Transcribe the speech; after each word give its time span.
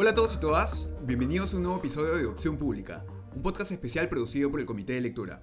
Hola 0.00 0.10
a 0.10 0.14
todos 0.14 0.36
y 0.36 0.38
todas, 0.38 0.88
bienvenidos 1.02 1.52
a 1.52 1.56
un 1.56 1.64
nuevo 1.64 1.78
episodio 1.78 2.14
de 2.14 2.26
Opción 2.26 2.56
Pública, 2.56 3.04
un 3.34 3.42
podcast 3.42 3.72
especial 3.72 4.08
producido 4.08 4.48
por 4.48 4.60
el 4.60 4.66
Comité 4.66 4.92
de 4.92 5.00
Lectura. 5.00 5.42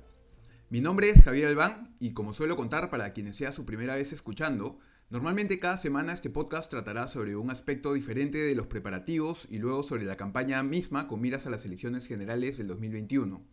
Mi 0.70 0.80
nombre 0.80 1.10
es 1.10 1.22
Javier 1.24 1.50
Albán 1.50 1.94
y 2.00 2.14
como 2.14 2.32
suelo 2.32 2.56
contar 2.56 2.90
para 2.90 3.12
quienes 3.12 3.36
sea 3.36 3.52
su 3.52 3.66
primera 3.66 3.98
vez 3.98 4.14
escuchando, 4.14 4.80
normalmente 5.10 5.60
cada 5.60 5.76
semana 5.76 6.14
este 6.14 6.30
podcast 6.30 6.72
tratará 6.72 7.10
sobre 7.10 7.36
un 7.36 7.50
aspecto 7.50 7.92
diferente 7.92 8.38
de 8.38 8.56
los 8.56 8.68
preparativos 8.68 9.46
y 9.52 9.58
luego 9.58 9.84
sobre 9.84 10.06
la 10.06 10.16
campaña 10.16 10.64
misma 10.64 11.10
con 11.10 11.20
miras 11.20 11.46
a 11.46 11.50
las 11.50 11.66
elecciones 11.66 12.08
generales 12.08 12.58
del 12.58 12.70
2021. 12.70 13.46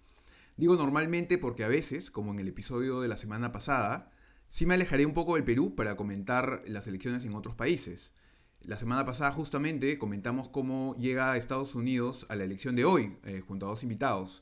Digo 0.57 0.76
normalmente 0.76 1.36
porque 1.36 1.64
a 1.64 1.68
veces, 1.68 2.12
como 2.12 2.30
en 2.30 2.39
el 2.39 2.46
episodio 2.46 3.00
de 3.00 3.08
la 3.08 3.16
semana 3.16 3.50
pasada, 3.50 4.12
sí 4.50 4.66
me 4.66 4.75
alejaré 4.75 5.04
un 5.04 5.14
poco 5.14 5.34
del 5.34 5.43
Perú 5.43 5.75
para 5.75 5.96
comentar 5.96 6.62
las 6.68 6.86
elecciones 6.86 7.25
en 7.25 7.34
otros 7.34 7.57
países. 7.57 8.12
La 8.64 8.79
semana 8.79 9.04
pasada 9.04 9.32
justamente 9.32 9.98
comentamos 9.98 10.48
cómo 10.48 10.94
llega 10.96 11.32
a 11.32 11.36
Estados 11.36 11.75
Unidos 11.75 12.26
a 12.29 12.36
la 12.36 12.44
elección 12.44 12.76
de 12.76 12.85
hoy, 12.85 13.16
eh, 13.25 13.43
junto 13.44 13.66
a 13.66 13.71
dos 13.71 13.82
invitados. 13.82 14.40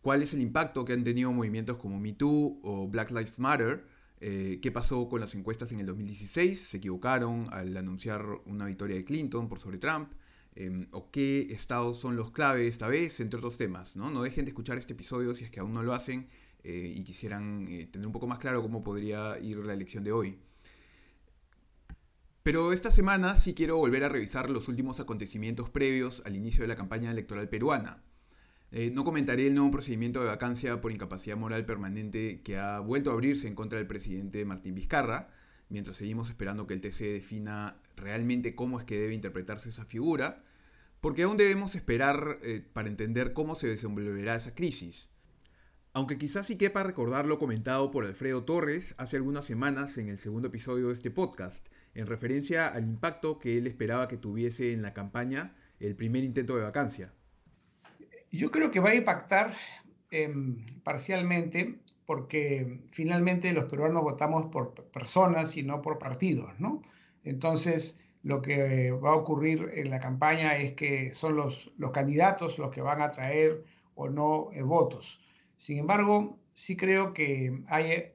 ¿Cuál 0.00 0.20
es 0.22 0.34
el 0.34 0.40
impacto 0.40 0.84
que 0.84 0.94
han 0.94 1.04
tenido 1.04 1.30
movimientos 1.30 1.76
como 1.76 2.00
MeToo 2.00 2.58
o 2.64 2.88
Black 2.88 3.12
Lives 3.12 3.38
Matter? 3.38 3.84
Eh, 4.20 4.58
¿Qué 4.60 4.72
pasó 4.72 5.08
con 5.08 5.20
las 5.20 5.36
encuestas 5.36 5.70
en 5.70 5.78
el 5.78 5.86
2016? 5.86 6.60
¿Se 6.60 6.78
equivocaron 6.78 7.46
al 7.52 7.76
anunciar 7.76 8.24
una 8.46 8.66
victoria 8.66 8.96
de 8.96 9.04
Clinton 9.04 9.48
por 9.48 9.60
sobre 9.60 9.78
Trump? 9.78 10.10
Em, 10.56 10.88
¿O 10.90 11.12
qué 11.12 11.42
estados 11.52 11.98
son 11.98 12.16
los 12.16 12.32
clave 12.32 12.66
esta 12.66 12.88
vez? 12.88 13.20
Entre 13.20 13.38
otros 13.38 13.58
temas. 13.58 13.94
¿no? 13.94 14.10
no 14.10 14.22
dejen 14.22 14.44
de 14.44 14.50
escuchar 14.50 14.76
este 14.76 14.94
episodio 14.94 15.36
si 15.36 15.44
es 15.44 15.52
que 15.52 15.60
aún 15.60 15.72
no 15.72 15.84
lo 15.84 15.94
hacen 15.94 16.26
eh, 16.64 16.92
y 16.96 17.04
quisieran 17.04 17.66
tener 17.92 18.06
un 18.06 18.12
poco 18.12 18.26
más 18.26 18.40
claro 18.40 18.60
cómo 18.60 18.82
podría 18.82 19.38
ir 19.38 19.58
la 19.58 19.72
elección 19.72 20.02
de 20.02 20.10
hoy. 20.10 20.38
Pero 22.42 22.72
esta 22.72 22.90
semana 22.90 23.36
sí 23.36 23.54
quiero 23.54 23.76
volver 23.76 24.02
a 24.02 24.08
revisar 24.08 24.50
los 24.50 24.66
últimos 24.66 24.98
acontecimientos 24.98 25.70
previos 25.70 26.22
al 26.26 26.34
inicio 26.34 26.62
de 26.62 26.68
la 26.68 26.74
campaña 26.74 27.12
electoral 27.12 27.48
peruana. 27.48 28.02
Eh, 28.72 28.90
no 28.90 29.04
comentaré 29.04 29.46
el 29.46 29.54
nuevo 29.54 29.70
procedimiento 29.70 30.20
de 30.20 30.26
vacancia 30.26 30.80
por 30.80 30.90
incapacidad 30.90 31.36
moral 31.36 31.64
permanente 31.64 32.40
que 32.42 32.58
ha 32.58 32.80
vuelto 32.80 33.10
a 33.10 33.12
abrirse 33.12 33.46
en 33.46 33.54
contra 33.54 33.78
del 33.78 33.86
presidente 33.86 34.44
Martín 34.44 34.74
Vizcarra, 34.74 35.28
mientras 35.68 35.96
seguimos 35.96 36.30
esperando 36.30 36.66
que 36.66 36.74
el 36.74 36.80
TC 36.80 37.12
defina 37.12 37.76
realmente 37.94 38.56
cómo 38.56 38.80
es 38.80 38.84
que 38.84 38.98
debe 38.98 39.14
interpretarse 39.14 39.68
esa 39.68 39.84
figura, 39.84 40.42
porque 41.00 41.22
aún 41.22 41.36
debemos 41.36 41.76
esperar 41.76 42.38
eh, 42.42 42.66
para 42.72 42.88
entender 42.88 43.34
cómo 43.34 43.54
se 43.54 43.68
desenvolverá 43.68 44.34
esa 44.34 44.52
crisis. 44.52 45.10
Aunque 45.94 46.16
quizás 46.16 46.46
sí 46.46 46.56
quepa 46.56 46.82
recordar 46.82 47.26
lo 47.26 47.38
comentado 47.38 47.90
por 47.90 48.06
Alfredo 48.06 48.44
Torres 48.44 48.94
hace 48.96 49.18
algunas 49.18 49.44
semanas 49.44 49.98
en 49.98 50.08
el 50.08 50.18
segundo 50.18 50.48
episodio 50.48 50.88
de 50.88 50.94
este 50.94 51.10
podcast, 51.10 51.68
en 51.94 52.06
referencia 52.06 52.68
al 52.68 52.84
impacto 52.84 53.38
que 53.38 53.58
él 53.58 53.66
esperaba 53.66 54.08
que 54.08 54.16
tuviese 54.16 54.72
en 54.72 54.80
la 54.80 54.94
campaña 54.94 55.54
el 55.80 55.94
primer 55.94 56.24
intento 56.24 56.56
de 56.56 56.62
vacancia. 56.62 57.12
Yo 58.30 58.50
creo 58.50 58.70
que 58.70 58.80
va 58.80 58.90
a 58.90 58.94
impactar 58.94 59.54
em, 60.10 60.64
parcialmente 60.82 61.80
porque 62.06 62.80
finalmente 62.88 63.52
los 63.52 63.66
peruanos 63.66 64.02
votamos 64.02 64.46
por 64.46 64.72
personas 64.72 65.58
y 65.58 65.62
no 65.62 65.82
por 65.82 65.98
partidos, 65.98 66.58
¿no? 66.58 66.80
Entonces, 67.22 68.00
lo 68.22 68.40
que 68.40 68.92
va 68.92 69.10
a 69.10 69.16
ocurrir 69.16 69.68
en 69.74 69.90
la 69.90 70.00
campaña 70.00 70.56
es 70.56 70.72
que 70.72 71.12
son 71.12 71.36
los, 71.36 71.70
los 71.76 71.90
candidatos 71.90 72.58
los 72.58 72.70
que 72.70 72.80
van 72.80 73.02
a 73.02 73.10
traer 73.10 73.62
o 73.94 74.08
no 74.08 74.48
eh, 74.54 74.62
votos. 74.62 75.20
Sin 75.62 75.78
embargo, 75.78 76.40
sí 76.50 76.76
creo 76.76 77.14
que 77.14 77.62
hay 77.68 78.14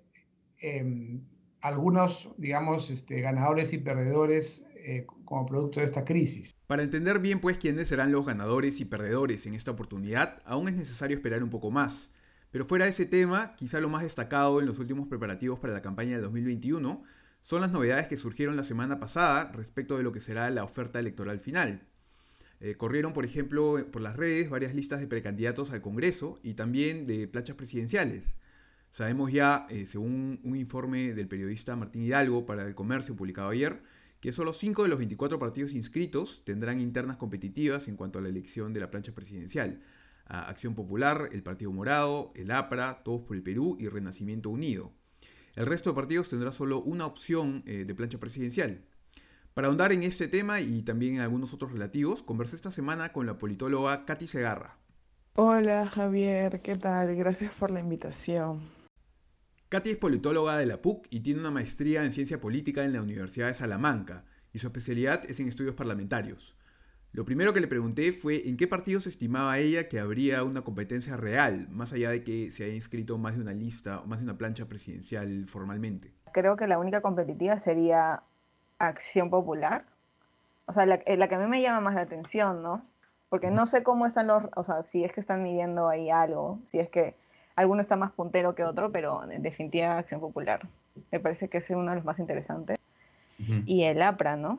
em, 0.58 1.22
algunos, 1.62 2.30
digamos, 2.38 2.90
este, 2.90 3.22
ganadores 3.22 3.72
y 3.72 3.78
perdedores 3.78 4.66
eh, 4.76 5.08
como 5.23 5.45
producto 5.45 5.80
de 5.80 5.86
esta 5.86 6.03
crisis. 6.03 6.53
Para 6.68 6.84
entender 6.84 7.20
bien, 7.20 7.40
pues, 7.40 7.58
quiénes 7.58 7.88
serán 7.88 8.12
los 8.12 8.25
ganadores 8.25 8.81
y 8.81 8.86
perdedores 8.86 9.45
en 9.45 9.53
esta 9.53 9.72
oportunidad, 9.72 10.41
aún 10.44 10.68
es 10.68 10.74
necesario 10.74 11.16
esperar 11.16 11.41
un 11.41 11.50
poco 11.50 11.72
más. 11.72 12.12
Pero 12.52 12.66
fuera 12.66 12.84
de 12.84 12.91
ese 12.91 13.06
tema, 13.06 13.56
quizá 13.56 13.79
lo 13.79 13.88
más 13.88 14.03
destacado 14.03 14.59
en 14.59 14.66
los 14.66 14.79
últimos 14.79 15.08
preparativos 15.08 15.58
para 15.58 15.72
la 15.72 15.81
campaña 15.81 16.18
de 16.18 16.24
2021 16.24 17.02
son 17.40 17.62
las 17.62 17.72
novedades 17.72 18.09
que 18.09 18.18
surgieron 18.18 18.58
la 18.58 18.66
semana 18.66 19.00
pasada 19.00 19.53
respecto 19.53 19.96
de 19.96 20.03
lo 20.03 20.12
que 20.12 20.19
será 20.19 20.50
la 20.52 20.66
oferta 20.66 21.00
electoral 21.00 21.40
final. 21.40 21.88
Eh, 22.59 22.75
corrieron, 22.75 23.13
por 23.13 23.25
ejemplo, 23.25 23.85
por 23.91 24.01
las 24.01 24.16
redes 24.16 24.50
varias 24.50 24.73
listas 24.73 25.00
de 25.00 25.07
precandidatos 25.07 25.72
al 25.72 25.81
Congreso 25.81 26.40
y 26.44 26.53
también 26.53 27.06
de 27.06 27.28
planchas 27.28 27.56
presidenciales. 27.56 28.35
Sabemos 28.91 29.31
ya, 29.31 29.68
eh, 29.69 29.85
según 29.85 30.40
un 30.44 30.56
informe 30.56 31.13
del 31.13 31.28
periodista 31.28 31.75
Martín 31.75 32.03
Hidalgo 32.03 32.46
para 32.46 32.66
el 32.66 32.73
Comercio 32.73 33.16
publicado 33.16 33.50
ayer, 33.50 33.84
que 34.19 34.31
solo 34.31 34.53
5 34.53 34.84
de 34.84 34.90
los 34.90 34.97
24 34.97 35.38
partidos 35.38 35.73
inscritos 35.73 36.41
tendrán 36.46 36.81
internas 36.81 37.17
competitivas 37.17 37.88
en 37.88 37.96
cuanto 37.96 38.17
a 38.17 38.22
la 38.22 38.29
elección 38.29 38.73
de 38.73 38.79
la 38.79 38.90
plancha 38.90 39.13
presidencial. 39.13 39.79
Acción 40.25 40.75
Popular, 40.75 41.29
el 41.31 41.44
Partido 41.44 41.72
Morado, 41.72 42.34
el 42.35 42.51
APRA, 42.51 43.01
Todos 43.03 43.22
por 43.22 43.38
el 43.38 43.44
Perú 43.44 43.78
y 43.79 43.88
Renacimiento 43.88 44.50
Unido. 44.50 44.91
El 45.56 45.66
resto 45.66 45.90
de 45.90 45.96
partidos 45.96 46.29
tendrá 46.29 46.51
solo 46.51 46.81
una 46.81 47.06
opción 47.06 47.63
eh, 47.66 47.85
de 47.85 47.96
plancha 47.96 48.19
presidencial. 48.19 48.84
Para 49.57 49.69
ahondar 49.69 49.91
en 49.91 50.03
este 50.03 50.28
tema 50.28 50.62
y 50.62 50.84
también 50.84 51.16
en 51.16 51.22
algunos 51.22 51.51
otros 51.51 51.72
relativos, 51.72 52.22
conversé 52.22 52.56
esta 52.56 52.69
semana 52.69 53.12
con 53.12 53.25
la 53.25 53.40
politóloga 53.40 54.06
Katy 54.06 54.28
Segarra. 54.28 54.78
Hola 55.34 55.88
Javier, 55.88 56.62
¿qué 56.62 56.75
tal? 56.75 57.16
Gracias 57.16 57.56
por 57.56 57.72
la 57.72 57.79
invitación. 57.79 58.62
Katy 59.69 59.90
es 59.90 59.97
politóloga 59.97 60.57
de 60.57 60.67
la 60.67 60.79
PUC 60.79 61.07
y 61.09 61.22
tiene 61.22 61.40
una 61.40 61.50
maestría 61.50 62.06
en 62.06 62.12
ciencia 62.12 62.40
política 62.40 62.85
en 62.85 62.94
la 62.94 63.01
Universidad 63.01 63.47
de 63.47 63.56
Salamanca, 63.56 64.25
y 64.53 64.59
su 64.59 64.67
especialidad 64.67 65.23
es 65.28 65.40
en 65.40 65.47
estudios 65.47 65.73
parlamentarios. 65.73 66.56
Lo 67.12 67.25
primero 67.25 67.51
que 67.51 67.59
le 67.59 67.67
pregunté 67.67 68.12
fue 68.12 68.47
en 68.47 68.57
qué 68.57 68.67
partidos 68.67 69.07
estimaba 69.07 69.57
ella 69.57 69.88
que 69.88 70.00
habría 70.00 70.44
una 70.44 70.62
competencia 70.62 71.17
real, 71.17 71.67
más 71.72 71.94
allá 71.94 72.12
de 72.12 72.23
que 72.23 72.51
se 72.51 72.66
haya 72.66 72.75
inscrito 72.75 73.17
más 73.17 73.35
de 73.35 73.41
una 73.41 73.56
lista 73.56 74.01
o 74.01 74.06
más 74.06 74.19
de 74.19 74.25
una 74.25 74.38
plancha 74.38 74.67
presidencial 74.67 75.47
formalmente. 75.47 76.13
Creo 76.31 76.56
que 76.57 76.67
la 76.67 76.78
única 76.78 77.01
competitiva 77.01 77.57
sería 77.57 78.22
acción 78.80 79.30
popular. 79.30 79.86
O 80.66 80.74
sea, 80.74 80.86
la, 80.86 81.00
la, 81.06 81.28
que 81.28 81.36
a 81.36 81.40
mí 81.40 81.48
me 81.48 81.62
llama 81.62 81.80
más 81.80 81.96
la 81.96 82.02
atención, 82.02 82.62
¿no? 82.62 82.84
Porque 83.30 83.52
no 83.52 83.66
sé 83.66 83.84
cómo 83.84 84.06
están 84.06 84.28
los, 84.28 84.44
o 84.56 84.64
sea, 84.64 84.84
si 84.84 85.04
es 85.04 85.12
que 85.12 85.22
están 85.22 85.44
midiendo 85.44 85.90
ahí 85.90 86.10
algo, 86.10 86.60
si 86.66 86.80
es 86.80 86.90
que 86.90 87.16
alguno 87.56 87.82
está 87.82 87.96
más 87.96 88.12
puntero 88.12 88.56
que 88.56 88.64
otro, 88.64 88.92
pero 88.92 89.30
en 89.30 89.42
definitiva 89.42 89.98
acción 89.98 90.22
popular. 90.22 90.68
Me 91.12 91.20
parece 91.20 91.50
que 91.50 91.58
es 91.58 91.70
uno 91.70 91.90
de 91.90 91.98
los 91.98 92.06
más 92.06 92.20
interesantes. 92.20 92.78
Y 93.66 93.84
el 93.84 94.02
APRA, 94.02 94.36
¿no? 94.36 94.58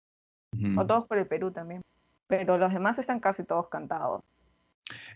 O 0.76 0.86
todos 0.86 1.06
por 1.06 1.18
el 1.18 1.26
Perú 1.26 1.50
también. 1.50 1.82
Pero 2.28 2.58
los 2.58 2.72
demás 2.72 2.98
están 2.98 3.20
casi 3.20 3.42
todos 3.42 3.68
cantados. 3.68 4.22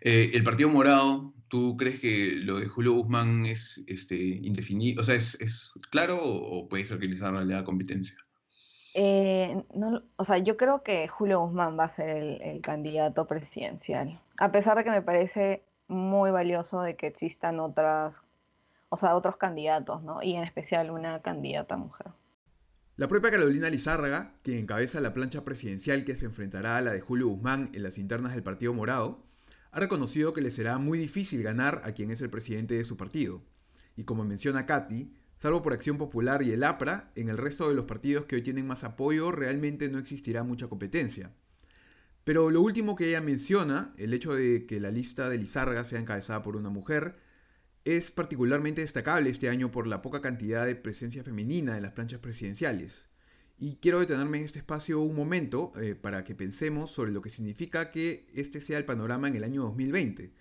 Eh, 0.00 0.30
el 0.34 0.42
Partido 0.42 0.68
Morado, 0.68 1.32
¿tú 1.48 1.76
crees 1.76 2.00
que 2.00 2.36
lo 2.36 2.58
de 2.58 2.66
Julio 2.66 2.92
Guzmán 2.94 3.46
es 3.46 3.82
este, 3.86 4.16
indefinido? 4.16 5.00
O 5.00 5.04
sea, 5.04 5.14
¿es, 5.14 5.40
es 5.40 5.72
claro 5.90 6.18
o 6.22 6.68
puede 6.68 6.84
ser 6.84 6.98
que 6.98 7.06
les 7.06 7.20
la 7.20 7.64
competencia? 7.64 8.16
Eh, 8.94 9.62
no, 9.74 10.02
o 10.16 10.24
sea, 10.24 10.38
yo 10.38 10.56
creo 10.56 10.82
que 10.82 11.08
Julio 11.08 11.40
Guzmán 11.40 11.78
va 11.78 11.84
a 11.84 11.96
ser 11.96 12.40
el, 12.42 12.60
candidato 12.60 13.26
presidencial, 13.26 14.20
a 14.38 14.52
pesar 14.52 14.76
de 14.76 14.84
que 14.84 14.90
me 14.90 15.02
parece 15.02 15.62
muy 15.88 16.30
valioso 16.30 16.82
de 16.82 16.96
que 16.96 17.06
existan 17.06 17.58
otras, 17.60 18.14
o 18.90 18.96
sea, 18.96 19.16
otros 19.16 19.36
candidatos, 19.36 20.02
¿no? 20.02 20.22
Y 20.22 20.34
en 20.34 20.44
especial 20.44 20.90
una 20.90 21.22
candidata 21.22 21.76
mujer. 21.76 22.08
La 22.96 23.08
propia 23.08 23.30
Carolina 23.30 23.70
Lizárraga, 23.70 24.34
quien 24.42 24.58
encabeza 24.58 25.00
la 25.00 25.14
plancha 25.14 25.42
presidencial 25.44 26.04
que 26.04 26.14
se 26.14 26.26
enfrentará 26.26 26.76
a 26.76 26.82
la 26.82 26.92
de 26.92 27.00
Julio 27.00 27.28
Guzmán 27.28 27.70
en 27.72 27.82
las 27.82 27.96
internas 27.96 28.34
del 28.34 28.42
Partido 28.42 28.74
Morado, 28.74 29.22
ha 29.70 29.80
reconocido 29.80 30.34
que 30.34 30.42
le 30.42 30.50
será 30.50 30.76
muy 30.76 30.98
difícil 30.98 31.42
ganar 31.42 31.80
a 31.84 31.92
quien 31.92 32.10
es 32.10 32.20
el 32.20 32.28
presidente 32.28 32.74
de 32.74 32.84
su 32.84 32.98
partido. 32.98 33.40
Y 33.96 34.04
como 34.04 34.24
menciona 34.24 34.66
Katy, 34.66 35.14
Salvo 35.42 35.60
por 35.60 35.72
Acción 35.72 35.98
Popular 35.98 36.44
y 36.44 36.52
el 36.52 36.62
APRA, 36.62 37.10
en 37.16 37.28
el 37.28 37.36
resto 37.36 37.68
de 37.68 37.74
los 37.74 37.86
partidos 37.86 38.26
que 38.26 38.36
hoy 38.36 38.42
tienen 38.42 38.64
más 38.64 38.84
apoyo 38.84 39.32
realmente 39.32 39.88
no 39.88 39.98
existirá 39.98 40.44
mucha 40.44 40.68
competencia. 40.68 41.32
Pero 42.22 42.48
lo 42.52 42.60
último 42.60 42.94
que 42.94 43.08
ella 43.08 43.20
menciona, 43.20 43.92
el 43.96 44.14
hecho 44.14 44.36
de 44.36 44.66
que 44.66 44.78
la 44.78 44.92
lista 44.92 45.28
de 45.28 45.38
Lizarga 45.38 45.82
sea 45.82 45.98
encabezada 45.98 46.44
por 46.44 46.54
una 46.54 46.70
mujer, 46.70 47.16
es 47.82 48.12
particularmente 48.12 48.82
destacable 48.82 49.30
este 49.30 49.48
año 49.48 49.72
por 49.72 49.88
la 49.88 50.00
poca 50.00 50.20
cantidad 50.20 50.64
de 50.64 50.76
presencia 50.76 51.24
femenina 51.24 51.76
en 51.76 51.82
las 51.82 51.90
planchas 51.90 52.20
presidenciales. 52.20 53.08
Y 53.58 53.78
quiero 53.80 53.98
detenerme 53.98 54.38
en 54.38 54.44
este 54.44 54.60
espacio 54.60 55.00
un 55.00 55.16
momento 55.16 55.72
eh, 55.74 55.96
para 55.96 56.22
que 56.22 56.36
pensemos 56.36 56.92
sobre 56.92 57.10
lo 57.10 57.20
que 57.20 57.30
significa 57.30 57.90
que 57.90 58.26
este 58.32 58.60
sea 58.60 58.78
el 58.78 58.84
panorama 58.84 59.26
en 59.26 59.34
el 59.34 59.42
año 59.42 59.62
2020 59.62 60.32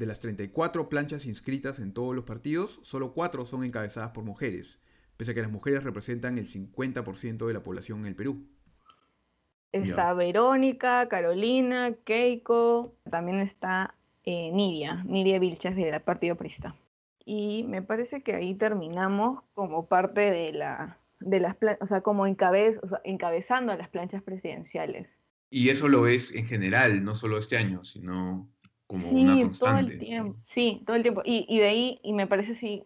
de 0.00 0.06
las 0.06 0.18
34 0.18 0.88
planchas 0.88 1.26
inscritas 1.26 1.78
en 1.78 1.92
todos 1.92 2.16
los 2.16 2.24
partidos, 2.24 2.80
solo 2.82 3.12
4 3.12 3.44
son 3.44 3.62
encabezadas 3.62 4.10
por 4.10 4.24
mujeres, 4.24 4.80
pese 5.16 5.30
a 5.30 5.34
que 5.34 5.42
las 5.42 5.50
mujeres 5.52 5.84
representan 5.84 6.38
el 6.38 6.46
50% 6.46 7.46
de 7.46 7.52
la 7.54 7.62
población 7.62 8.00
en 8.00 8.06
el 8.06 8.16
Perú. 8.16 8.48
Está 9.72 10.14
Verónica, 10.14 11.06
Carolina, 11.08 11.94
Keiko, 12.04 12.96
también 13.08 13.40
está 13.40 13.94
eh, 14.24 14.50
Nidia, 14.52 15.04
Nidia 15.04 15.38
Vilches 15.38 15.76
del 15.76 16.00
Partido 16.00 16.34
Prista. 16.34 16.74
Y 17.24 17.64
me 17.68 17.82
parece 17.82 18.22
que 18.22 18.34
ahí 18.34 18.54
terminamos 18.54 19.44
como 19.54 19.86
parte 19.86 20.22
de 20.22 20.52
la 20.52 20.96
de 21.20 21.38
las 21.38 21.54
o 21.80 21.86
sea, 21.86 22.00
como 22.00 22.26
encabez, 22.26 22.78
o 22.82 22.88
sea, 22.88 23.00
encabezando 23.04 23.72
a 23.72 23.76
las 23.76 23.90
planchas 23.90 24.22
presidenciales. 24.22 25.06
Y 25.50 25.68
eso 25.68 25.88
lo 25.88 26.00
ves 26.02 26.34
en 26.34 26.46
general, 26.46 27.04
no 27.04 27.14
solo 27.14 27.36
este 27.36 27.58
año, 27.58 27.84
sino 27.84 28.48
como 28.90 29.08
una 29.08 29.42
constante. 29.42 29.82
Todo 29.82 29.92
el 29.92 29.98
tiempo, 29.98 30.38
sí, 30.44 30.82
todo 30.84 30.96
el 30.96 31.02
tiempo. 31.02 31.22
Y, 31.24 31.46
y 31.48 31.58
de 31.58 31.66
ahí, 31.66 32.00
y 32.02 32.12
me 32.12 32.26
parece 32.26 32.56
sí, 32.56 32.84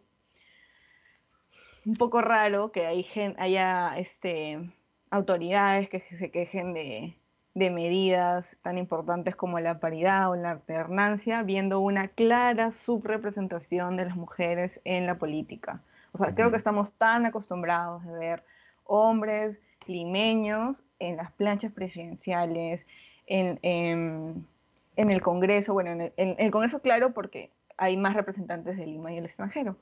un 1.86 1.96
poco 1.96 2.20
raro 2.20 2.72
que 2.72 2.86
hay 2.86 3.06
haya 3.38 3.98
este, 3.98 4.70
autoridades 5.10 5.88
que 5.88 6.00
se 6.00 6.30
quejen 6.30 6.74
de, 6.74 7.16
de 7.54 7.70
medidas 7.70 8.56
tan 8.62 8.76
importantes 8.76 9.34
como 9.34 9.60
la 9.60 9.80
paridad 9.80 10.30
o 10.30 10.36
la 10.36 10.50
alternancia, 10.50 11.42
viendo 11.42 11.80
una 11.80 12.08
clara 12.08 12.72
subrepresentación 12.72 13.96
de 13.96 14.04
las 14.04 14.16
mujeres 14.16 14.80
en 14.84 15.06
la 15.06 15.16
política. 15.16 15.80
O 16.12 16.18
sea, 16.18 16.34
creo 16.34 16.50
que 16.50 16.56
estamos 16.58 16.92
tan 16.92 17.26
acostumbrados 17.26 18.04
a 18.04 18.12
ver 18.12 18.44
hombres 18.84 19.58
limeños 19.86 20.82
en 20.98 21.16
las 21.16 21.32
planchas 21.32 21.72
presidenciales, 21.72 22.86
en, 23.26 23.58
en, 23.62 24.46
el 24.96 25.20
Congreso, 25.22 25.72
bueno, 25.72 25.90
en 25.90 26.36
el, 26.38 26.50
Congreso 26.50 26.80
claro 26.80 27.12
porque 27.12 27.52
hay 27.76 27.96
más 27.96 28.14
representantes 28.14 28.76
de 28.76 28.86
Lima 28.86 29.12
y 29.12 29.18
el 29.18 29.26
extranjero, 29.26 29.76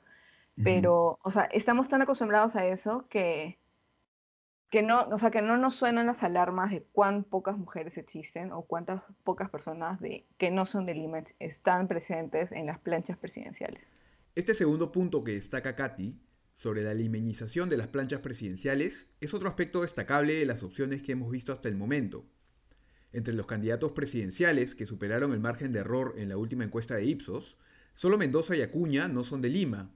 pero, 0.62 1.18
o 1.22 1.30
sea, 1.30 1.44
estamos 1.44 1.88
tan 1.88 2.02
acostumbrados 2.02 2.54
a 2.56 2.66
eso 2.66 3.06
que, 3.08 3.58
que 4.70 4.82
no, 4.82 5.08
o 5.08 5.18
sea, 5.18 5.30
que 5.30 5.42
no 5.42 5.56
nos 5.56 5.74
suenan 5.74 6.06
las 6.06 6.22
alarmas 6.22 6.70
de 6.70 6.82
cuán 6.92 7.24
pocas 7.24 7.56
mujeres 7.56 7.96
existen 7.96 8.52
o 8.52 8.62
cuántas 8.62 9.02
pocas 9.24 9.50
personas 9.50 10.00
de, 10.00 10.26
que 10.38 10.50
no 10.50 10.66
son 10.66 10.86
de 10.86 10.94
Lima 10.94 11.22
están 11.38 11.88
presentes 11.88 12.52
en 12.52 12.66
las 12.66 12.78
planchas 12.78 13.18
presidenciales. 13.18 13.82
Este 14.34 14.54
segundo 14.54 14.92
punto 14.92 15.22
que 15.22 15.32
destaca 15.32 15.74
Katy 15.74 16.18
sobre 16.54 16.82
la 16.82 16.94
limeñización 16.94 17.68
de 17.68 17.76
las 17.76 17.88
planchas 17.88 18.20
presidenciales 18.20 19.08
es 19.20 19.34
otro 19.34 19.48
aspecto 19.48 19.82
destacable 19.82 20.34
de 20.34 20.46
las 20.46 20.62
opciones 20.62 21.02
que 21.02 21.12
hemos 21.12 21.30
visto 21.30 21.52
hasta 21.52 21.68
el 21.68 21.76
momento. 21.76 22.24
Entre 23.12 23.34
los 23.34 23.46
candidatos 23.46 23.92
presidenciales 23.92 24.74
que 24.74 24.86
superaron 24.86 25.32
el 25.32 25.40
margen 25.40 25.72
de 25.72 25.80
error 25.80 26.14
en 26.16 26.28
la 26.28 26.36
última 26.36 26.64
encuesta 26.64 26.94
de 26.96 27.04
Ipsos, 27.04 27.58
solo 27.92 28.16
Mendoza 28.16 28.56
y 28.56 28.62
Acuña 28.62 29.08
no 29.08 29.22
son 29.22 29.42
de 29.42 29.50
Lima. 29.50 29.94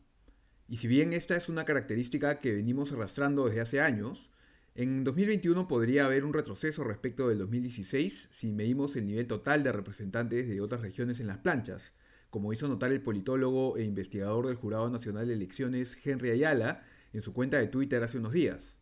Y 0.68 0.76
si 0.76 0.86
bien 0.86 1.12
esta 1.12 1.36
es 1.36 1.48
una 1.48 1.64
característica 1.64 2.40
que 2.40 2.52
venimos 2.52 2.92
arrastrando 2.92 3.46
desde 3.46 3.60
hace 3.60 3.80
años, 3.80 4.30
en 4.74 5.04
2021 5.04 5.68
podría 5.68 6.04
haber 6.04 6.24
un 6.26 6.34
retroceso 6.34 6.84
respecto 6.84 7.28
del 7.28 7.38
2016 7.38 8.28
si 8.30 8.52
medimos 8.52 8.94
el 8.96 9.06
nivel 9.06 9.26
total 9.26 9.62
de 9.62 9.72
representantes 9.72 10.46
de 10.46 10.60
otras 10.60 10.82
regiones 10.82 11.18
en 11.18 11.28
las 11.28 11.38
planchas, 11.38 11.94
como 12.28 12.52
hizo 12.52 12.68
notar 12.68 12.92
el 12.92 13.00
politólogo 13.00 13.78
e 13.78 13.84
investigador 13.84 14.46
del 14.46 14.56
Jurado 14.56 14.90
Nacional 14.90 15.28
de 15.28 15.32
Elecciones 15.32 15.96
Henry 16.04 16.30
Ayala 16.30 16.82
en 17.14 17.22
su 17.22 17.32
cuenta 17.32 17.56
de 17.56 17.68
Twitter 17.68 18.02
hace 18.02 18.18
unos 18.18 18.32
días. 18.32 18.78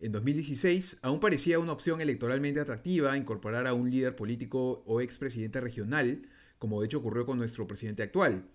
En 0.00 0.12
2016 0.12 0.98
aún 1.02 1.18
parecía 1.18 1.58
una 1.58 1.72
opción 1.72 2.00
electoralmente 2.00 2.60
atractiva 2.60 3.16
incorporar 3.16 3.66
a 3.66 3.74
un 3.74 3.90
líder 3.90 4.14
político 4.14 4.84
o 4.86 5.00
expresidente 5.00 5.60
regional, 5.60 6.22
como 6.58 6.80
de 6.80 6.86
hecho 6.86 6.98
ocurrió 6.98 7.26
con 7.26 7.38
nuestro 7.38 7.66
presidente 7.66 8.04
actual. 8.04 8.48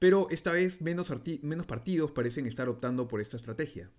Pero 0.00 0.26
esta 0.30 0.50
vez 0.50 0.80
menos, 0.80 1.06
partidos 1.66 2.10
parecen 2.10 2.46
estar 2.46 2.68
optando 2.68 3.06
por 3.06 3.20
esta 3.20 3.36
estrategia. 3.36 3.90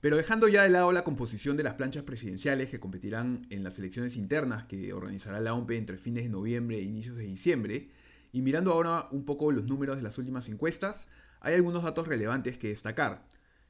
Pero 0.00 0.16
dejando 0.16 0.48
ya 0.48 0.64
de 0.64 0.70
lado 0.70 0.90
la 0.90 1.04
composición 1.04 1.56
de 1.56 1.62
las 1.62 1.74
planchas 1.74 2.02
presidenciales 2.02 2.70
que 2.70 2.80
competirán 2.80 3.46
en 3.50 3.62
las 3.62 3.78
elecciones 3.78 4.16
internas 4.16 4.64
que 4.64 4.92
organizará 4.92 5.38
la 5.38 5.54
OMP 5.54 5.70
entre 5.72 5.98
fines 5.98 6.24
de 6.24 6.30
noviembre 6.30 6.78
e 6.78 6.82
inicios 6.82 7.16
de 7.16 7.24
diciembre, 7.24 7.90
y 8.32 8.42
mirando 8.42 8.72
ahora 8.72 9.06
un 9.12 9.24
poco 9.24 9.52
los 9.52 9.66
números 9.66 9.96
de 9.96 10.02
las 10.02 10.18
últimas 10.18 10.48
encuestas, 10.48 11.08
hay 11.40 11.54
algunos 11.54 11.84
datos 11.84 12.08
relevantes 12.08 12.58
que 12.58 12.68
destacar. 12.68 13.24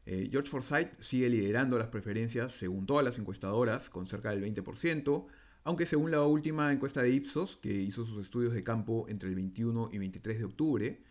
Eh, 0.06 0.28
George 0.30 0.50
Forsyth 0.50 1.00
sigue 1.00 1.28
liderando 1.28 1.78
las 1.78 1.88
preferencias 1.88 2.52
según 2.52 2.86
todas 2.86 3.04
las 3.04 3.18
encuestadoras, 3.18 3.90
con 3.90 4.06
cerca 4.06 4.30
del 4.30 4.42
20%, 4.42 5.26
aunque 5.64 5.86
según 5.86 6.10
la 6.10 6.22
última 6.24 6.72
encuesta 6.72 7.02
de 7.02 7.10
Ipsos, 7.10 7.56
que 7.56 7.72
hizo 7.72 8.04
sus 8.04 8.24
estudios 8.24 8.52
de 8.54 8.62
campo 8.62 9.06
entre 9.08 9.28
el 9.28 9.34
21 9.34 9.90
y 9.92 9.98
23 9.98 10.38
de 10.38 10.44
octubre, 10.44 11.02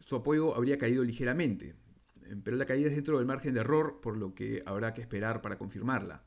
su 0.00 0.16
apoyo 0.16 0.56
habría 0.56 0.78
caído 0.78 1.04
ligeramente, 1.04 1.76
eh, 2.24 2.36
pero 2.42 2.56
la 2.56 2.66
caída 2.66 2.88
es 2.88 2.96
dentro 2.96 3.18
del 3.18 3.26
margen 3.26 3.54
de 3.54 3.60
error, 3.60 4.00
por 4.00 4.16
lo 4.16 4.34
que 4.34 4.62
habrá 4.66 4.92
que 4.94 5.00
esperar 5.00 5.40
para 5.40 5.58
confirmarla. 5.58 6.24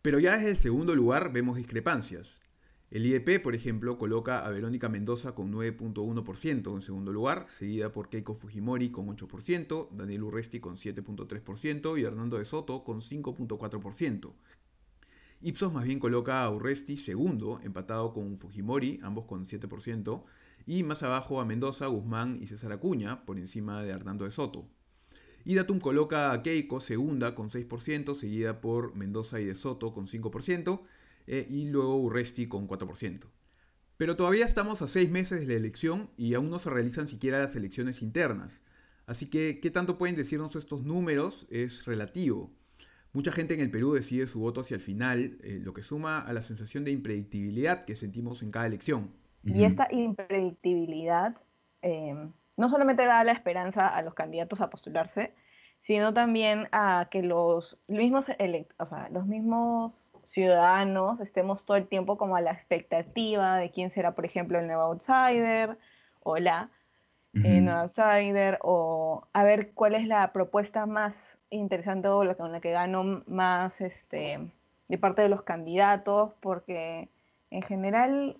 Pero 0.00 0.18
ya 0.18 0.36
desde 0.36 0.52
el 0.52 0.56
segundo 0.56 0.94
lugar 0.94 1.32
vemos 1.32 1.56
discrepancias. 1.56 2.40
El 2.90 3.04
IEP, 3.04 3.42
por 3.42 3.54
ejemplo, 3.54 3.98
coloca 3.98 4.46
a 4.46 4.50
Verónica 4.50 4.88
Mendoza 4.88 5.34
con 5.34 5.52
9.1% 5.52 6.74
en 6.74 6.80
segundo 6.80 7.12
lugar, 7.12 7.46
seguida 7.46 7.92
por 7.92 8.08
Keiko 8.08 8.32
Fujimori 8.32 8.88
con 8.88 9.06
8%, 9.08 9.90
Daniel 9.90 10.22
Urresti 10.22 10.58
con 10.58 10.76
7.3% 10.76 12.00
y 12.00 12.04
Hernando 12.04 12.38
de 12.38 12.46
Soto 12.46 12.84
con 12.84 13.02
5.4%. 13.02 14.32
Ipsos 15.42 15.70
más 15.70 15.84
bien 15.84 16.00
coloca 16.00 16.42
a 16.42 16.50
Urresti 16.50 16.96
segundo, 16.96 17.60
empatado 17.62 18.14
con 18.14 18.38
Fujimori, 18.38 19.00
ambos 19.02 19.26
con 19.26 19.44
7%, 19.44 20.24
y 20.66 20.82
más 20.82 21.02
abajo 21.02 21.42
a 21.42 21.44
Mendoza, 21.44 21.88
Guzmán 21.88 22.36
y 22.40 22.46
César 22.46 22.72
Acuña, 22.72 23.26
por 23.26 23.38
encima 23.38 23.82
de 23.82 23.90
Hernando 23.90 24.24
de 24.24 24.30
Soto. 24.30 24.66
Y 25.44 25.54
Datum 25.54 25.78
coloca 25.78 26.32
a 26.32 26.42
Keiko 26.42 26.80
segunda 26.80 27.34
con 27.34 27.50
6%, 27.50 28.14
seguida 28.14 28.62
por 28.62 28.96
Mendoza 28.96 29.40
y 29.40 29.44
de 29.44 29.54
Soto 29.54 29.92
con 29.92 30.06
5%, 30.06 30.80
eh, 31.28 31.46
y 31.48 31.68
luego 31.68 31.96
Urresti 31.96 32.46
con 32.46 32.66
4%. 32.66 33.26
Pero 33.96 34.16
todavía 34.16 34.44
estamos 34.44 34.80
a 34.80 34.88
seis 34.88 35.10
meses 35.10 35.40
de 35.40 35.46
la 35.52 35.58
elección 35.58 36.10
y 36.16 36.34
aún 36.34 36.50
no 36.50 36.58
se 36.58 36.70
realizan 36.70 37.08
siquiera 37.08 37.38
las 37.38 37.54
elecciones 37.56 38.00
internas. 38.00 38.62
Así 39.06 39.28
que, 39.28 39.60
¿qué 39.60 39.70
tanto 39.70 39.98
pueden 39.98 40.16
decirnos 40.16 40.56
estos 40.56 40.84
números? 40.84 41.46
Es 41.50 41.84
relativo. 41.84 42.50
Mucha 43.12 43.32
gente 43.32 43.54
en 43.54 43.60
el 43.60 43.70
Perú 43.70 43.92
decide 43.92 44.26
su 44.26 44.40
voto 44.40 44.60
hacia 44.60 44.76
el 44.76 44.80
final, 44.80 45.38
eh, 45.42 45.60
lo 45.62 45.72
que 45.74 45.82
suma 45.82 46.20
a 46.20 46.32
la 46.32 46.42
sensación 46.42 46.84
de 46.84 46.92
impredictibilidad 46.92 47.84
que 47.84 47.96
sentimos 47.96 48.42
en 48.42 48.50
cada 48.50 48.66
elección. 48.66 49.10
Y 49.44 49.64
esta 49.64 49.88
impredictibilidad 49.90 51.36
eh, 51.82 52.14
no 52.56 52.68
solamente 52.68 53.04
da 53.04 53.24
la 53.24 53.32
esperanza 53.32 53.88
a 53.88 54.02
los 54.02 54.14
candidatos 54.14 54.60
a 54.60 54.68
postularse, 54.70 55.32
sino 55.82 56.12
también 56.12 56.68
a 56.72 57.08
que 57.10 57.22
los 57.22 57.78
mismos, 57.88 58.26
o 58.78 58.86
sea, 58.86 59.08
los 59.10 59.26
mismos 59.26 59.92
ciudadanos 60.38 61.18
estemos 61.18 61.64
todo 61.64 61.76
el 61.76 61.88
tiempo 61.88 62.16
como 62.16 62.36
a 62.36 62.40
la 62.40 62.52
expectativa 62.52 63.56
de 63.56 63.72
quién 63.72 63.90
será, 63.90 64.12
por 64.12 64.24
ejemplo, 64.24 64.60
el 64.60 64.68
nuevo 64.68 64.82
outsider 64.82 65.76
o 66.22 66.36
la 66.36 66.70
eh, 67.34 67.60
nueva 67.60 67.80
outsider, 67.82 68.58
o 68.62 69.26
a 69.32 69.42
ver 69.42 69.72
cuál 69.72 69.96
es 69.96 70.06
la 70.06 70.32
propuesta 70.32 70.86
más 70.86 71.38
interesante 71.50 72.06
o 72.06 72.22
la 72.22 72.36
con 72.36 72.52
la 72.52 72.60
que 72.60 72.70
gano 72.70 73.24
más 73.26 73.80
este, 73.80 74.38
de 74.86 74.98
parte 74.98 75.22
de 75.22 75.28
los 75.28 75.42
candidatos, 75.42 76.30
porque 76.38 77.08
en 77.50 77.62
general 77.62 78.36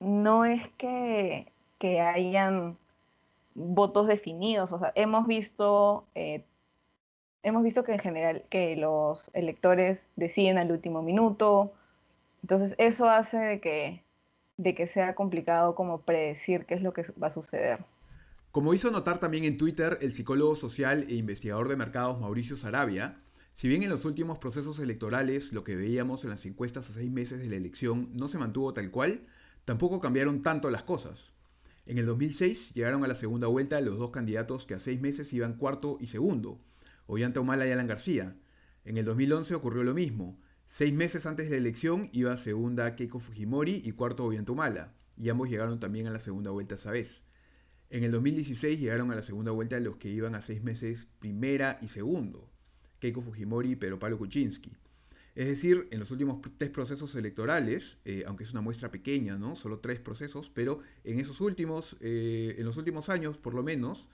no 0.00 0.44
es 0.44 0.66
que, 0.78 1.52
que 1.78 2.00
hayan 2.00 2.76
votos 3.54 4.08
definidos, 4.08 4.72
o 4.72 4.80
sea, 4.80 4.90
hemos 4.96 5.28
visto 5.28 6.06
eh, 6.16 6.42
hemos 7.42 7.62
visto 7.62 7.84
que 7.84 7.92
en 7.92 7.98
general 7.98 8.44
que 8.50 8.76
los 8.76 9.22
electores 9.32 10.00
deciden 10.16 10.58
al 10.58 10.72
último 10.72 11.02
minuto, 11.02 11.72
entonces 12.42 12.74
eso 12.78 13.08
hace 13.08 13.36
de 13.36 13.60
que, 13.60 14.04
de 14.56 14.74
que 14.74 14.86
sea 14.86 15.14
complicado 15.14 15.74
como 15.74 16.02
predecir 16.02 16.66
qué 16.66 16.74
es 16.74 16.82
lo 16.82 16.92
que 16.92 17.06
va 17.22 17.28
a 17.28 17.34
suceder. 17.34 17.84
Como 18.50 18.74
hizo 18.74 18.90
notar 18.90 19.18
también 19.18 19.44
en 19.44 19.56
Twitter 19.56 19.98
el 20.00 20.12
psicólogo 20.12 20.56
social 20.56 21.04
e 21.08 21.14
investigador 21.14 21.68
de 21.68 21.76
mercados 21.76 22.20
Mauricio 22.20 22.56
Sarabia, 22.56 23.20
si 23.54 23.68
bien 23.68 23.82
en 23.82 23.90
los 23.90 24.04
últimos 24.04 24.38
procesos 24.38 24.78
electorales 24.78 25.52
lo 25.52 25.64
que 25.64 25.76
veíamos 25.76 26.24
en 26.24 26.30
las 26.30 26.44
encuestas 26.46 26.90
a 26.90 26.92
seis 26.92 27.10
meses 27.10 27.40
de 27.40 27.48
la 27.48 27.56
elección 27.56 28.08
no 28.12 28.26
se 28.26 28.38
mantuvo 28.38 28.72
tal 28.72 28.90
cual, 28.90 29.20
tampoco 29.64 30.00
cambiaron 30.00 30.42
tanto 30.42 30.70
las 30.70 30.82
cosas. 30.82 31.34
En 31.86 31.98
el 31.98 32.06
2006 32.06 32.74
llegaron 32.74 33.04
a 33.04 33.08
la 33.08 33.14
segunda 33.14 33.46
vuelta 33.46 33.80
los 33.80 33.98
dos 33.98 34.10
candidatos 34.10 34.66
que 34.66 34.74
a 34.74 34.78
seis 34.78 35.00
meses 35.00 35.32
iban 35.32 35.54
cuarto 35.54 35.98
y 36.00 36.06
segundo, 36.06 36.58
Ollanta 37.10 37.40
Humala 37.40 37.66
y 37.66 37.72
Alan 37.72 37.88
García. 37.88 38.36
En 38.84 38.96
el 38.96 39.04
2011 39.04 39.56
ocurrió 39.56 39.82
lo 39.82 39.94
mismo. 39.94 40.38
Seis 40.64 40.94
meses 40.94 41.26
antes 41.26 41.46
de 41.46 41.56
la 41.56 41.58
elección 41.58 42.08
iba 42.12 42.36
segunda 42.36 42.94
Keiko 42.94 43.18
Fujimori 43.18 43.82
y 43.84 43.90
cuarto 43.90 44.24
Ollanta 44.24 44.52
Humala, 44.52 44.94
y 45.16 45.28
ambos 45.28 45.50
llegaron 45.50 45.80
también 45.80 46.06
a 46.06 46.12
la 46.12 46.20
segunda 46.20 46.52
vuelta 46.52 46.76
esa 46.76 46.92
vez. 46.92 47.24
En 47.90 48.04
el 48.04 48.12
2016 48.12 48.78
llegaron 48.78 49.10
a 49.10 49.16
la 49.16 49.24
segunda 49.24 49.50
vuelta 49.50 49.80
los 49.80 49.96
que 49.96 50.08
iban 50.08 50.36
a 50.36 50.40
seis 50.40 50.62
meses 50.62 51.08
primera 51.18 51.80
y 51.82 51.88
segundo, 51.88 52.48
Keiko 53.00 53.22
Fujimori 53.22 53.72
y 53.72 53.76
Pedro 53.76 53.98
Pablo 53.98 54.16
Kuczynski. 54.16 54.76
Es 55.34 55.48
decir, 55.48 55.88
en 55.90 55.98
los 55.98 56.12
últimos 56.12 56.40
tres 56.58 56.70
procesos 56.70 57.16
electorales, 57.16 57.98
eh, 58.04 58.22
aunque 58.24 58.44
es 58.44 58.52
una 58.52 58.60
muestra 58.60 58.92
pequeña, 58.92 59.36
¿no? 59.36 59.56
Solo 59.56 59.80
tres 59.80 59.98
procesos, 59.98 60.48
pero 60.54 60.78
en 61.02 61.18
esos 61.18 61.40
últimos, 61.40 61.96
eh, 61.98 62.54
en 62.56 62.64
los 62.64 62.76
últimos 62.76 63.08
años, 63.08 63.36
por 63.36 63.54
lo 63.54 63.64
menos, 63.64 64.08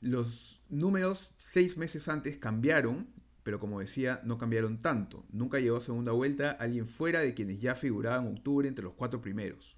los 0.00 0.62
números 0.68 1.32
seis 1.36 1.76
meses 1.76 2.08
antes 2.08 2.36
cambiaron, 2.36 3.08
pero 3.42 3.60
como 3.60 3.80
decía, 3.80 4.20
no 4.24 4.38
cambiaron 4.38 4.78
tanto. 4.78 5.24
Nunca 5.30 5.60
llegó 5.60 5.76
a 5.76 5.80
segunda 5.80 6.12
vuelta 6.12 6.50
alguien 6.50 6.86
fuera 6.86 7.20
de 7.20 7.34
quienes 7.34 7.60
ya 7.60 7.74
figuraban 7.74 8.26
en 8.26 8.32
octubre 8.32 8.68
entre 8.68 8.84
los 8.84 8.94
cuatro 8.94 9.20
primeros. 9.20 9.76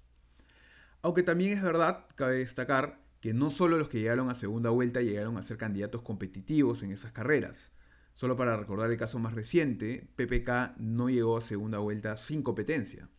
Aunque 1.01 1.23
también 1.23 1.57
es 1.57 1.63
verdad, 1.63 2.05
cabe 2.15 2.39
destacar, 2.39 2.99
que 3.21 3.33
no 3.33 3.49
solo 3.49 3.77
los 3.77 3.89
que 3.89 3.99
llegaron 3.99 4.29
a 4.29 4.33
segunda 4.33 4.69
vuelta 4.69 5.01
llegaron 5.01 5.37
a 5.37 5.43
ser 5.43 5.57
candidatos 5.57 6.01
competitivos 6.01 6.83
en 6.83 6.91
esas 6.91 7.11
carreras. 7.11 7.71
Solo 8.13 8.35
para 8.35 8.57
recordar 8.57 8.91
el 8.91 8.97
caso 8.97 9.19
más 9.19 9.33
reciente, 9.33 10.09
PPK 10.15 10.77
no 10.77 11.09
llegó 11.09 11.37
a 11.37 11.41
segunda 11.41 11.79
vuelta 11.79 12.17
sin 12.17 12.43
competencia. 12.43 13.09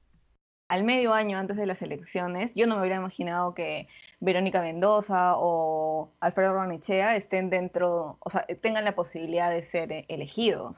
Al 0.71 0.85
medio 0.85 1.13
año 1.13 1.37
antes 1.37 1.57
de 1.57 1.67
las 1.67 1.83
elecciones, 1.83 2.53
yo 2.55 2.69
no 2.69 2.77
me 2.77 2.83
hubiera 2.83 2.99
imaginado 2.99 3.55
que 3.55 3.89
Verónica 4.21 4.63
Mendoza 4.63 5.35
o 5.37 6.13
Alfredo 6.21 6.53
Ronechea 6.53 7.17
estén 7.17 7.51
dentro, 7.51 8.19
o 8.21 8.31
sea, 8.31 8.47
tengan 8.63 8.85
la 8.85 8.95
posibilidad 8.95 9.51
de 9.51 9.65
ser 9.65 10.05
elegidos. 10.07 10.77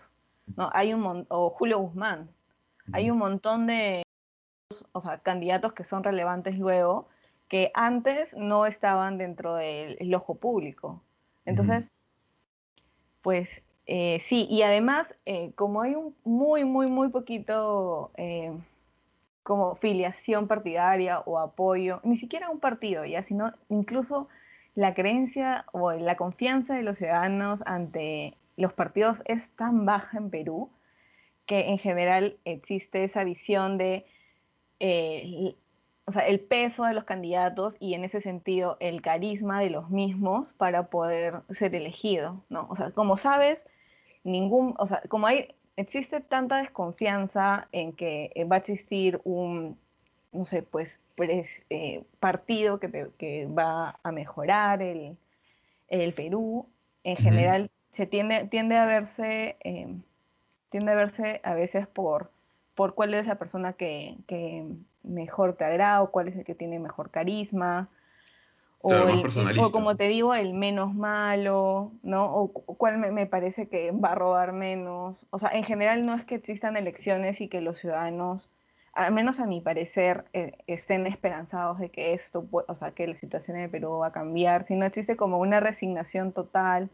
¿no? 0.56 0.70
Hay 0.72 0.94
un 0.94 1.26
o 1.28 1.50
Julio 1.50 1.78
Guzmán. 1.78 2.30
Hay 2.94 3.10
un 3.10 3.18
montón 3.18 3.66
de 3.66 4.02
o 4.92 5.02
sea, 5.02 5.18
candidatos 5.18 5.74
que 5.74 5.84
son 5.84 6.02
relevantes 6.02 6.58
luego 6.58 7.06
que 7.50 7.70
antes 7.74 8.32
no 8.34 8.64
estaban 8.64 9.18
dentro 9.18 9.56
del 9.56 10.14
ojo 10.14 10.36
público. 10.36 11.02
Entonces, 11.44 11.90
pues 13.20 13.46
eh, 13.84 14.22
sí, 14.26 14.46
y 14.48 14.62
además, 14.62 15.06
eh, 15.26 15.52
como 15.54 15.82
hay 15.82 15.96
un 15.96 16.16
muy, 16.24 16.64
muy, 16.64 16.86
muy 16.86 17.10
poquito 17.10 18.10
eh, 18.16 18.56
como 19.42 19.74
filiación 19.76 20.48
partidaria 20.48 21.20
o 21.20 21.38
apoyo, 21.38 22.00
ni 22.04 22.16
siquiera 22.16 22.50
un 22.50 22.60
partido, 22.60 23.04
ya, 23.04 23.22
sino 23.22 23.52
incluso 23.68 24.28
la 24.74 24.94
creencia 24.94 25.64
o 25.72 25.92
la 25.92 26.16
confianza 26.16 26.74
de 26.74 26.82
los 26.82 26.98
ciudadanos 26.98 27.60
ante 27.66 28.36
los 28.56 28.72
partidos 28.72 29.18
es 29.24 29.50
tan 29.56 29.84
baja 29.84 30.18
en 30.18 30.30
Perú 30.30 30.70
que 31.46 31.68
en 31.70 31.78
general 31.78 32.38
existe 32.44 33.04
esa 33.04 33.24
visión 33.24 33.78
de 33.78 34.06
o 36.04 36.12
sea, 36.12 36.26
el 36.26 36.40
peso 36.40 36.84
de 36.84 36.94
los 36.94 37.04
candidatos 37.04 37.74
y 37.78 37.94
en 37.94 38.04
ese 38.04 38.20
sentido 38.20 38.76
el 38.80 39.02
carisma 39.02 39.60
de 39.60 39.70
los 39.70 39.90
mismos 39.90 40.48
para 40.56 40.88
poder 40.88 41.42
ser 41.58 41.74
elegido, 41.74 42.42
¿no? 42.48 42.66
O 42.68 42.76
sea, 42.76 42.90
como 42.90 43.16
sabes, 43.16 43.64
ningún, 44.24 44.74
o 44.78 44.88
sea, 44.88 45.02
como 45.08 45.26
hay, 45.26 45.54
existe 45.76 46.20
tanta 46.20 46.58
desconfianza 46.58 47.68
en 47.72 47.92
que 47.92 48.32
va 48.50 48.56
a 48.56 48.58
existir 48.60 49.20
un, 49.24 49.78
no 50.32 50.46
sé, 50.46 50.62
pues, 50.62 50.98
eh, 51.70 52.04
partido 52.20 52.80
que, 52.80 53.08
que, 53.18 53.46
va 53.46 53.98
a 54.02 54.12
mejorar 54.12 54.82
el, 54.82 55.16
el 55.88 56.14
Perú, 56.14 56.66
en 57.04 57.16
general 57.16 57.70
se 57.96 58.06
tiende, 58.06 58.46
tiende 58.46 58.76
a 58.76 58.86
verse, 58.86 59.56
eh, 59.62 59.94
tiende 60.70 60.92
a 60.92 60.94
verse 60.94 61.40
a 61.44 61.54
veces 61.54 61.86
por, 61.86 62.30
por 62.74 62.94
cuál 62.94 63.14
es 63.14 63.26
la 63.26 63.36
persona 63.36 63.74
que, 63.74 64.16
que 64.26 64.66
mejor 65.02 65.54
te 65.54 65.64
agrada 65.64 66.02
o 66.02 66.10
cuál 66.10 66.28
es 66.28 66.36
el 66.36 66.44
que 66.44 66.54
tiene 66.54 66.78
mejor 66.78 67.10
carisma. 67.10 67.88
O, 68.84 68.90
o, 69.60 69.70
como 69.70 69.96
te 69.96 70.08
digo, 70.08 70.34
el 70.34 70.54
menos 70.54 70.92
malo, 70.92 71.92
¿no? 72.02 72.34
O, 72.34 72.48
cuál 72.48 72.98
me, 72.98 73.26
parece 73.26 73.68
que 73.68 73.92
va 73.92 74.10
a 74.10 74.14
robar 74.16 74.52
menos. 74.52 75.24
O 75.30 75.38
sea, 75.38 75.50
en 75.50 75.62
general 75.62 76.04
no 76.04 76.16
es 76.16 76.24
que 76.24 76.34
existan 76.34 76.76
elecciones 76.76 77.40
y 77.40 77.46
que 77.46 77.60
los 77.60 77.78
ciudadanos, 77.78 78.50
al 78.92 79.12
menos 79.12 79.38
a 79.38 79.46
mi 79.46 79.60
parecer, 79.60 80.24
eh, 80.32 80.58
estén 80.66 81.06
esperanzados 81.06 81.78
de 81.78 81.90
que 81.90 82.14
esto, 82.14 82.44
o 82.50 82.74
sea, 82.74 82.90
que 82.90 83.06
la 83.06 83.14
situación 83.14 83.56
en 83.56 83.64
el 83.64 83.70
Perú 83.70 83.98
va 83.98 84.08
a 84.08 84.12
cambiar, 84.12 84.66
sino 84.66 84.84
existe 84.84 85.16
como 85.16 85.38
una 85.38 85.60
resignación 85.60 86.32
total 86.32 86.90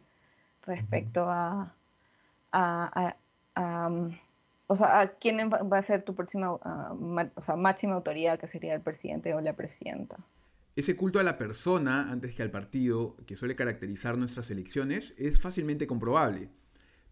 respecto 0.67 1.25
a, 1.31 1.73
a, 2.53 3.15
a, 3.55 3.91
o 4.67 4.77
sea, 4.77 5.01
a 5.01 5.09
quién 5.13 5.51
va 5.51 5.79
a 5.79 5.83
ser 5.83 6.03
tu 6.03 6.15
próxima, 6.15 6.53
o 6.53 7.43
sea, 7.47 7.57
máxima 7.57 7.95
autoridad, 7.95 8.39
que 8.39 8.49
sería 8.49 8.75
el 8.75 8.83
presidente 8.83 9.33
o 9.33 9.41
la 9.41 9.55
presidenta. 9.55 10.19
Ese 10.79 10.95
culto 10.95 11.19
a 11.19 11.25
la 11.25 11.39
persona 11.39 12.13
antes 12.13 12.37
que 12.37 12.43
al 12.45 12.53
partido, 12.53 13.17
que 13.27 13.35
suele 13.35 13.57
caracterizar 13.57 14.17
nuestras 14.17 14.49
elecciones, 14.53 15.13
es 15.19 15.41
fácilmente 15.41 15.89
comprobable. 15.89 16.51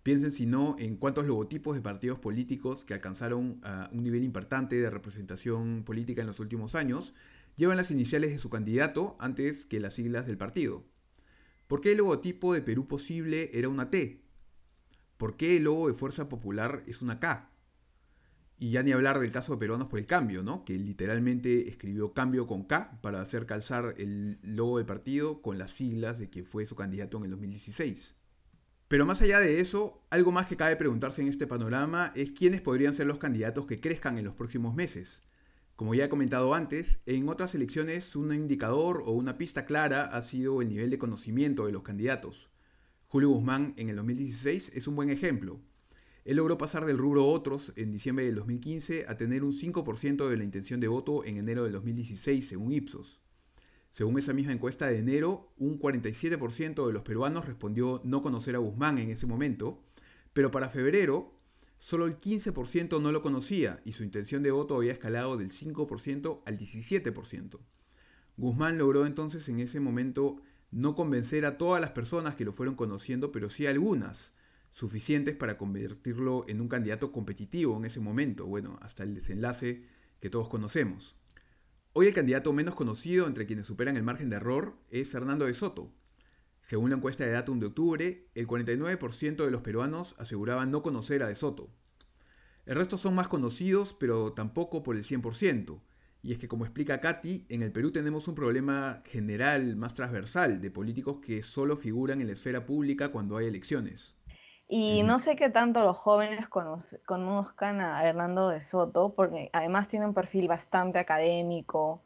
Piensen 0.04 0.30
si 0.30 0.46
no 0.46 0.76
en 0.78 0.96
cuántos 0.96 1.26
logotipos 1.26 1.74
de 1.74 1.82
partidos 1.82 2.20
políticos 2.20 2.84
que 2.84 2.94
alcanzaron 2.94 3.60
un 3.90 4.02
nivel 4.04 4.22
importante 4.22 4.76
de 4.76 4.88
representación 4.88 5.82
política 5.84 6.20
en 6.20 6.28
los 6.28 6.38
últimos 6.38 6.76
años 6.76 7.12
llevan 7.56 7.76
las 7.76 7.90
iniciales 7.90 8.30
de 8.30 8.38
su 8.38 8.50
candidato 8.50 9.16
antes 9.18 9.66
que 9.66 9.80
las 9.80 9.94
siglas 9.94 10.28
del 10.28 10.38
partido. 10.38 10.84
¿Por 11.66 11.80
qué 11.80 11.90
el 11.90 11.98
logotipo 11.98 12.54
de 12.54 12.62
Perú 12.62 12.86
Posible 12.86 13.50
era 13.52 13.68
una 13.68 13.90
T? 13.90 14.22
¿Por 15.16 15.36
qué 15.36 15.56
el 15.56 15.64
logo 15.64 15.88
de 15.88 15.94
Fuerza 15.94 16.28
Popular 16.28 16.84
es 16.86 17.02
una 17.02 17.18
K? 17.18 17.50
Y 18.58 18.70
ya 18.70 18.82
ni 18.82 18.92
hablar 18.92 19.20
del 19.20 19.30
caso 19.30 19.52
de 19.52 19.58
Peruanos 19.58 19.88
por 19.88 19.98
el 19.98 20.06
Cambio, 20.06 20.42
¿no? 20.42 20.64
Que 20.64 20.78
literalmente 20.78 21.68
escribió 21.68 22.14
cambio 22.14 22.46
con 22.46 22.64
K 22.64 22.98
para 23.02 23.20
hacer 23.20 23.44
calzar 23.44 23.94
el 23.98 24.38
logo 24.42 24.78
del 24.78 24.86
partido 24.86 25.42
con 25.42 25.58
las 25.58 25.72
siglas 25.72 26.18
de 26.18 26.30
que 26.30 26.42
fue 26.42 26.64
su 26.64 26.74
candidato 26.74 27.18
en 27.18 27.24
el 27.24 27.30
2016. 27.32 28.16
Pero 28.88 29.04
más 29.04 29.20
allá 29.20 29.40
de 29.40 29.60
eso, 29.60 30.06
algo 30.10 30.32
más 30.32 30.46
que 30.46 30.56
cabe 30.56 30.76
preguntarse 30.76 31.20
en 31.20 31.28
este 31.28 31.46
panorama 31.46 32.12
es 32.14 32.30
quiénes 32.32 32.60
podrían 32.60 32.94
ser 32.94 33.06
los 33.06 33.18
candidatos 33.18 33.66
que 33.66 33.80
crezcan 33.80 34.16
en 34.16 34.24
los 34.24 34.34
próximos 34.34 34.74
meses. 34.74 35.22
Como 35.74 35.94
ya 35.94 36.06
he 36.06 36.08
comentado 36.08 36.54
antes, 36.54 37.00
en 37.04 37.28
otras 37.28 37.54
elecciones 37.54 38.16
un 38.16 38.32
indicador 38.32 39.02
o 39.04 39.10
una 39.10 39.36
pista 39.36 39.66
clara 39.66 40.02
ha 40.02 40.22
sido 40.22 40.62
el 40.62 40.70
nivel 40.70 40.88
de 40.88 40.98
conocimiento 40.98 41.66
de 41.66 41.72
los 41.72 41.82
candidatos. 41.82 42.48
Julio 43.08 43.28
Guzmán 43.30 43.74
en 43.76 43.90
el 43.90 43.96
2016 43.96 44.72
es 44.74 44.86
un 44.86 44.96
buen 44.96 45.10
ejemplo. 45.10 45.60
Él 46.26 46.38
logró 46.38 46.58
pasar 46.58 46.86
del 46.86 46.98
rubro 46.98 47.24
otros 47.24 47.72
en 47.76 47.92
diciembre 47.92 48.26
del 48.26 48.34
2015 48.34 49.04
a 49.06 49.16
tener 49.16 49.44
un 49.44 49.52
5% 49.52 50.28
de 50.28 50.36
la 50.36 50.42
intención 50.42 50.80
de 50.80 50.88
voto 50.88 51.24
en 51.24 51.36
enero 51.36 51.62
del 51.62 51.74
2016, 51.74 52.48
según 52.48 52.72
Ipsos. 52.72 53.20
Según 53.92 54.18
esa 54.18 54.32
misma 54.32 54.52
encuesta 54.52 54.88
de 54.88 54.98
enero, 54.98 55.52
un 55.56 55.78
47% 55.78 56.84
de 56.84 56.92
los 56.92 57.02
peruanos 57.04 57.46
respondió 57.46 58.00
no 58.02 58.22
conocer 58.22 58.56
a 58.56 58.58
Guzmán 58.58 58.98
en 58.98 59.10
ese 59.10 59.28
momento, 59.28 59.84
pero 60.32 60.50
para 60.50 60.68
febrero 60.68 61.32
solo 61.78 62.06
el 62.06 62.18
15% 62.18 63.00
no 63.00 63.12
lo 63.12 63.22
conocía 63.22 63.80
y 63.84 63.92
su 63.92 64.02
intención 64.02 64.42
de 64.42 64.50
voto 64.50 64.74
había 64.74 64.94
escalado 64.94 65.36
del 65.36 65.52
5% 65.52 66.42
al 66.44 66.58
17%. 66.58 67.60
Guzmán 68.36 68.78
logró 68.78 69.06
entonces 69.06 69.48
en 69.48 69.60
ese 69.60 69.78
momento 69.78 70.42
no 70.72 70.96
convencer 70.96 71.46
a 71.46 71.56
todas 71.56 71.80
las 71.80 71.90
personas 71.90 72.34
que 72.34 72.44
lo 72.44 72.52
fueron 72.52 72.74
conociendo, 72.74 73.30
pero 73.30 73.48
sí 73.48 73.68
a 73.68 73.70
algunas, 73.70 74.34
suficientes 74.76 75.34
para 75.34 75.56
convertirlo 75.56 76.44
en 76.48 76.60
un 76.60 76.68
candidato 76.68 77.10
competitivo 77.10 77.78
en 77.78 77.86
ese 77.86 77.98
momento, 77.98 78.44
bueno, 78.44 78.78
hasta 78.82 79.04
el 79.04 79.14
desenlace 79.14 79.86
que 80.20 80.28
todos 80.28 80.50
conocemos. 80.50 81.16
Hoy 81.94 82.08
el 82.08 82.12
candidato 82.12 82.52
menos 82.52 82.74
conocido 82.74 83.26
entre 83.26 83.46
quienes 83.46 83.64
superan 83.64 83.96
el 83.96 84.02
margen 84.02 84.28
de 84.28 84.36
error 84.36 84.76
es 84.90 85.14
Hernando 85.14 85.46
de 85.46 85.54
Soto. 85.54 85.94
Según 86.60 86.90
la 86.90 86.96
encuesta 86.96 87.24
de 87.24 87.32
Datum 87.32 87.58
de 87.58 87.68
octubre, 87.68 88.28
el 88.34 88.46
49% 88.46 89.46
de 89.46 89.50
los 89.50 89.62
peruanos 89.62 90.14
aseguraban 90.18 90.70
no 90.70 90.82
conocer 90.82 91.22
a 91.22 91.28
de 91.28 91.36
Soto. 91.36 91.70
El 92.66 92.74
resto 92.74 92.98
son 92.98 93.14
más 93.14 93.28
conocidos, 93.28 93.96
pero 93.98 94.34
tampoco 94.34 94.82
por 94.82 94.96
el 94.96 95.04
100%. 95.04 95.80
Y 96.22 96.32
es 96.32 96.38
que, 96.38 96.48
como 96.48 96.66
explica 96.66 97.00
Katy, 97.00 97.46
en 97.48 97.62
el 97.62 97.72
Perú 97.72 97.92
tenemos 97.92 98.28
un 98.28 98.34
problema 98.34 99.00
general 99.06 99.74
más 99.76 99.94
transversal 99.94 100.60
de 100.60 100.70
políticos 100.70 101.20
que 101.24 101.40
solo 101.40 101.78
figuran 101.78 102.20
en 102.20 102.26
la 102.26 102.34
esfera 102.34 102.66
pública 102.66 103.10
cuando 103.10 103.38
hay 103.38 103.46
elecciones. 103.46 104.16
Y 104.68 105.02
no 105.04 105.20
sé 105.20 105.36
qué 105.36 105.48
tanto 105.48 105.80
los 105.80 105.96
jóvenes 105.96 106.48
conozcan 106.48 107.80
a 107.80 108.04
Hernando 108.04 108.48
de 108.48 108.64
Soto, 108.64 109.12
porque 109.14 109.48
además 109.52 109.88
tiene 109.88 110.06
un 110.06 110.14
perfil 110.14 110.48
bastante 110.48 110.98
académico. 110.98 112.00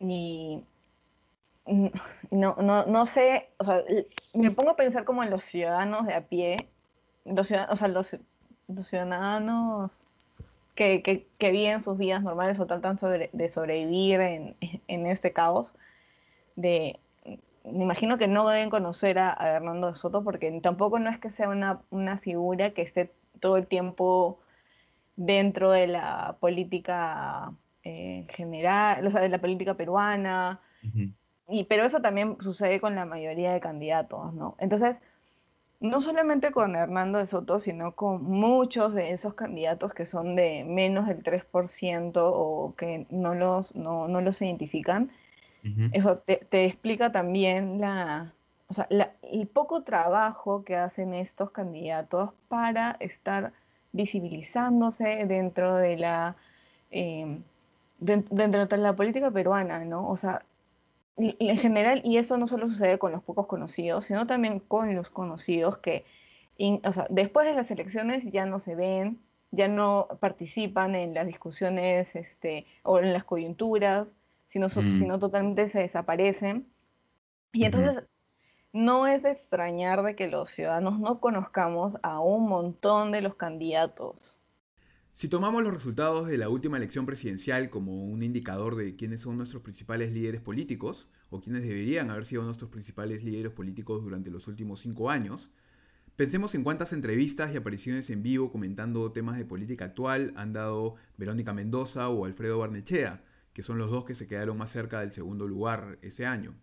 Y 0.00 0.64
no, 2.30 2.56
no, 2.56 2.86
no 2.86 3.06
sé, 3.06 3.48
o 3.58 3.64
sea, 3.64 3.84
me 4.34 4.50
pongo 4.50 4.70
a 4.70 4.76
pensar 4.76 5.04
como 5.04 5.22
en 5.22 5.30
los 5.30 5.44
ciudadanos 5.44 6.06
de 6.06 6.14
a 6.14 6.22
pie, 6.22 6.56
los 7.24 7.46
ciudadanos, 7.46 7.74
o 7.74 7.76
sea, 7.76 7.88
los, 7.88 8.16
ciudadanos 8.88 9.90
que, 10.74 11.02
que, 11.02 11.26
que, 11.38 11.50
viven 11.50 11.82
sus 11.82 11.98
vidas 11.98 12.22
normales 12.22 12.58
o 12.58 12.66
tratan 12.66 12.98
de 13.32 13.50
sobrevivir 13.50 14.20
en, 14.20 14.56
en 14.88 15.06
este 15.06 15.32
caos, 15.32 15.72
de 16.56 16.98
me 17.64 17.84
imagino 17.84 18.18
que 18.18 18.26
no 18.26 18.48
deben 18.48 18.70
conocer 18.70 19.18
a, 19.18 19.34
Hernando 19.40 19.88
de 19.88 19.94
Soto 19.94 20.24
porque 20.24 20.60
tampoco 20.62 20.98
no 20.98 21.10
es 21.10 21.18
que 21.18 21.30
sea 21.30 21.48
una, 21.48 21.82
una, 21.90 22.16
figura 22.18 22.70
que 22.70 22.82
esté 22.82 23.12
todo 23.40 23.56
el 23.56 23.66
tiempo 23.66 24.40
dentro 25.16 25.70
de 25.70 25.86
la 25.86 26.36
política 26.40 27.52
eh, 27.84 28.26
general, 28.30 29.06
o 29.06 29.10
sea, 29.10 29.20
de 29.20 29.28
la 29.28 29.40
política 29.40 29.74
peruana, 29.74 30.60
y, 31.48 31.64
pero 31.64 31.84
eso 31.84 32.00
también 32.00 32.38
sucede 32.40 32.80
con 32.80 32.94
la 32.94 33.04
mayoría 33.04 33.52
de 33.52 33.60
candidatos, 33.60 34.32
¿no? 34.32 34.56
Entonces, 34.58 35.02
no 35.80 36.00
solamente 36.00 36.52
con 36.52 36.76
Hernando 36.76 37.18
de 37.18 37.26
Soto, 37.26 37.58
sino 37.58 37.94
con 37.94 38.22
muchos 38.22 38.94
de 38.94 39.12
esos 39.12 39.34
candidatos 39.34 39.94
que 39.94 40.06
son 40.06 40.36
de 40.36 40.64
menos 40.64 41.06
del 41.06 41.22
3% 41.22 42.12
o 42.16 42.74
que 42.76 43.06
no 43.10 43.34
los, 43.34 43.74
no, 43.74 44.06
no 44.06 44.20
los 44.20 44.40
identifican, 44.40 45.10
eso 45.92 46.18
te, 46.18 46.64
explica 46.64 47.12
también 47.12 47.80
la, 47.80 48.32
o 48.68 48.74
sea, 48.74 48.88
el 49.22 49.46
poco 49.46 49.82
trabajo 49.82 50.64
que 50.64 50.76
hacen 50.76 51.14
estos 51.14 51.50
candidatos 51.50 52.30
para 52.48 52.96
estar 53.00 53.52
visibilizándose 53.92 55.26
dentro 55.26 55.76
de 55.76 55.96
la 55.96 56.36
eh, 56.90 57.38
dentro 57.98 58.66
de 58.66 58.76
la 58.78 58.96
política 58.96 59.30
peruana, 59.30 59.84
¿no? 59.84 60.08
O 60.08 60.16
sea, 60.16 60.42
en 61.16 61.58
general, 61.58 62.00
y 62.04 62.16
eso 62.16 62.38
no 62.38 62.46
solo 62.46 62.66
sucede 62.66 62.98
con 62.98 63.12
los 63.12 63.22
pocos 63.22 63.46
conocidos, 63.46 64.06
sino 64.06 64.26
también 64.26 64.60
con 64.60 64.94
los 64.94 65.10
conocidos 65.10 65.78
que 65.78 66.04
o 66.84 66.92
sea, 66.92 67.06
después 67.08 67.46
de 67.46 67.54
las 67.54 67.70
elecciones 67.70 68.22
ya 68.30 68.44
no 68.44 68.60
se 68.60 68.74
ven, 68.74 69.18
ya 69.50 69.68
no 69.68 70.08
participan 70.20 70.94
en 70.94 71.14
las 71.14 71.26
discusiones 71.26 72.14
este, 72.14 72.66
o 72.82 72.98
en 72.98 73.12
las 73.12 73.24
coyunturas, 73.24 74.06
sino, 74.52 74.68
mm. 74.68 74.98
sino 74.98 75.18
totalmente 75.18 75.70
se 75.70 75.80
desaparecen. 75.80 76.66
Y 77.52 77.64
entonces 77.64 78.04
no 78.72 79.06
es 79.06 79.22
de 79.22 79.32
extrañar 79.32 80.02
de 80.02 80.14
que 80.14 80.28
los 80.28 80.50
ciudadanos 80.50 81.00
no 81.00 81.20
conozcamos 81.20 81.94
a 82.02 82.20
un 82.20 82.48
montón 82.48 83.10
de 83.12 83.20
los 83.20 83.34
candidatos. 83.34 84.16
Si 85.12 85.28
tomamos 85.28 85.62
los 85.62 85.74
resultados 85.74 86.28
de 86.28 86.38
la 86.38 86.48
última 86.48 86.76
elección 86.76 87.04
presidencial 87.04 87.68
como 87.68 88.04
un 88.04 88.22
indicador 88.22 88.76
de 88.76 88.96
quiénes 88.96 89.20
son 89.20 89.36
nuestros 89.36 89.62
principales 89.62 90.12
líderes 90.12 90.40
políticos, 90.40 91.08
o 91.30 91.40
quiénes 91.40 91.62
deberían 91.62 92.10
haber 92.10 92.24
sido 92.24 92.42
nuestros 92.42 92.70
principales 92.70 93.22
líderes 93.22 93.52
políticos 93.52 94.02
durante 94.02 94.30
los 94.30 94.48
últimos 94.48 94.80
cinco 94.80 95.10
años, 95.10 95.50
pensemos 96.16 96.54
en 96.54 96.64
cuántas 96.64 96.92
entrevistas 96.92 97.52
y 97.52 97.56
apariciones 97.56 98.08
en 98.10 98.22
vivo 98.22 98.50
comentando 98.50 99.12
temas 99.12 99.36
de 99.36 99.44
política 99.44 99.86
actual 99.86 100.32
han 100.36 100.52
dado 100.52 100.94
Verónica 101.16 101.52
Mendoza 101.52 102.08
o 102.08 102.24
Alfredo 102.24 102.58
Barnechea, 102.58 103.22
que 103.52 103.62
son 103.62 103.78
los 103.78 103.90
dos 103.90 104.04
que 104.04 104.14
se 104.14 104.26
quedaron 104.26 104.58
más 104.58 104.70
cerca 104.70 105.00
del 105.00 105.10
segundo 105.10 105.48
lugar 105.48 105.98
ese 106.02 106.26
año. 106.26 106.54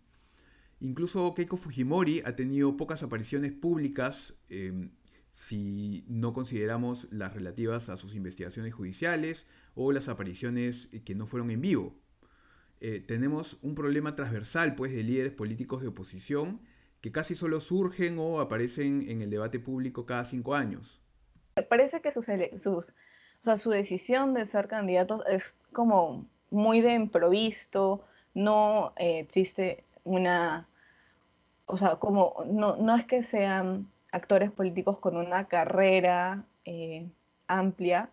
Incluso 0.80 1.34
Keiko 1.34 1.58
Fujimori 1.58 2.22
ha 2.26 2.36
tenido 2.36 2.78
pocas 2.78 3.02
apariciones 3.02 3.52
públicas 3.52 4.36
em, 4.50 4.92
si 5.32 6.06
no 6.08 6.34
consideramos 6.34 7.08
las 7.12 7.34
relativas 7.34 7.90
a 7.90 7.98
sus 7.98 8.16
investigaciones 8.16 8.74
judiciales 8.74 9.48
o 9.76 9.92
las 9.92 10.08
apariciones 10.08 10.90
que 11.04 11.16
no 11.16 11.26
fueron 11.26 11.52
en 11.52 11.62
vivo. 11.62 11.96
Eh, 12.80 13.00
tenemos 13.00 13.58
un 13.64 13.74
problema 13.74 14.16
transversal 14.16 14.76
pues, 14.76 14.92
de 14.92 15.04
líderes 15.04 15.34
políticos 15.34 15.82
de 15.82 15.88
oposición 15.88 16.62
que 17.02 17.12
casi 17.12 17.36
solo 17.36 17.60
surgen 17.60 18.18
o 18.20 18.40
aparecen 18.40 19.10
en 19.10 19.22
el 19.22 19.30
debate 19.30 19.60
público 19.60 20.06
cada 20.06 20.26
cinco 20.26 20.56
años. 20.56 21.02
Parece 21.70 22.02
que 22.02 22.12
su 22.14 23.70
decisión 23.72 24.34
de 24.34 24.48
ser 24.48 24.68
candidatos 24.68 25.24
es 25.28 25.44
como 25.74 26.28
muy 26.52 26.82
de 26.82 26.94
improviso, 26.94 28.02
no 28.34 28.94
eh, 28.98 29.20
existe 29.20 29.84
una, 30.04 30.68
o 31.66 31.78
sea, 31.78 31.96
como 31.96 32.44
no, 32.46 32.96
es 32.96 33.06
que 33.06 33.24
sean 33.24 33.88
actores 34.12 34.52
políticos 34.52 35.00
con 35.00 35.18
una 35.18 35.46
carrera 35.46 36.44
eh, 36.66 37.08
amplia 37.48 38.10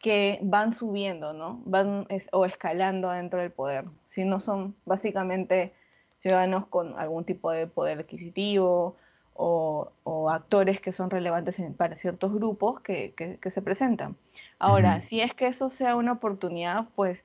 que 0.00 0.38
van 0.42 0.74
subiendo, 0.74 1.32
¿no? 1.32 1.60
Van 1.64 2.06
o 2.32 2.44
escalando 2.46 3.10
dentro 3.10 3.40
del 3.40 3.50
poder, 3.50 3.84
sino 4.10 4.40
son 4.40 4.74
básicamente 4.86 5.72
ciudadanos 6.20 6.66
con 6.66 6.98
algún 6.98 7.24
tipo 7.24 7.50
de 7.50 7.66
poder 7.66 8.00
adquisitivo 8.00 8.96
o, 9.34 9.92
actores 10.30 10.80
que 10.80 10.92
son 10.92 11.10
relevantes 11.10 11.56
para 11.76 11.96
ciertos 11.96 12.32
grupos 12.32 12.80
que, 12.80 13.38
se 13.42 13.62
presentan. 13.62 14.16
Ahora, 14.58 15.00
si 15.00 15.20
es 15.20 15.34
que 15.34 15.46
eso 15.46 15.70
sea 15.70 15.96
una 15.96 16.12
oportunidad, 16.12 16.86
pues, 16.94 17.18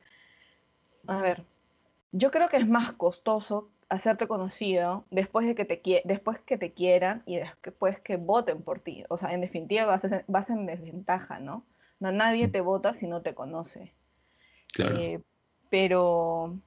a 1.08 1.22
ver, 1.22 1.44
yo 2.12 2.32
creo 2.32 2.50
que 2.50 2.58
es 2.58 2.68
más 2.68 2.94
costoso 2.94 3.70
hacerte 3.90 4.28
conocido 4.28 5.06
después 5.12 5.46
de 5.46 5.56
que 5.56 5.66
te, 5.66 6.02
después 6.06 6.40
que 6.40 6.58
te 6.58 6.72
quieran 6.74 7.24
y 7.26 7.38
después 7.38 8.00
que 8.00 8.18
voten 8.18 8.62
por 8.62 8.80
ti. 8.80 9.04
O 9.10 9.18
sea, 9.18 9.34
en 9.34 9.42
definitiva 9.42 9.86
vas, 9.86 10.02
vas 10.28 10.50
en 10.50 10.66
desventaja, 10.66 11.40
¿no? 11.40 11.64
No, 12.00 12.12
nadie 12.12 12.48
mm. 12.48 12.52
te 12.52 12.62
vota 12.62 12.94
si 12.96 13.08
no 13.08 13.22
te 13.22 13.34
conoce. 13.34 13.94
Claro. 14.74 14.98
Eh, 14.98 15.22
pero, 15.70 16.58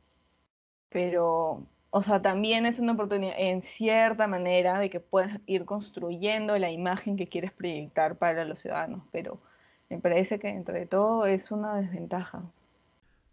pero, 0.89 1.63
o 1.91 2.03
sea, 2.03 2.23
también 2.23 2.67
es 2.67 2.79
una 2.79 2.93
oportunidad 2.93 3.35
en 3.39 3.63
cierta 3.63 4.27
manera 4.27 4.79
de 4.79 4.91
que 4.91 5.01
puedas 5.01 5.41
ir 5.47 5.65
construyendo 5.65 6.57
la 6.59 6.71
imagen 6.71 7.17
que 7.17 7.29
quieres 7.29 7.53
proyectar 7.53 8.17
para 8.17 8.45
los 8.45 8.61
ciudadanos, 8.61 9.03
pero 9.11 9.39
me 9.89 9.99
parece 9.99 10.39
que 10.39 10.49
entre 10.49 10.87
todo 10.87 11.27
es 11.27 11.51
una 11.51 11.77
desventaja. 11.77 12.43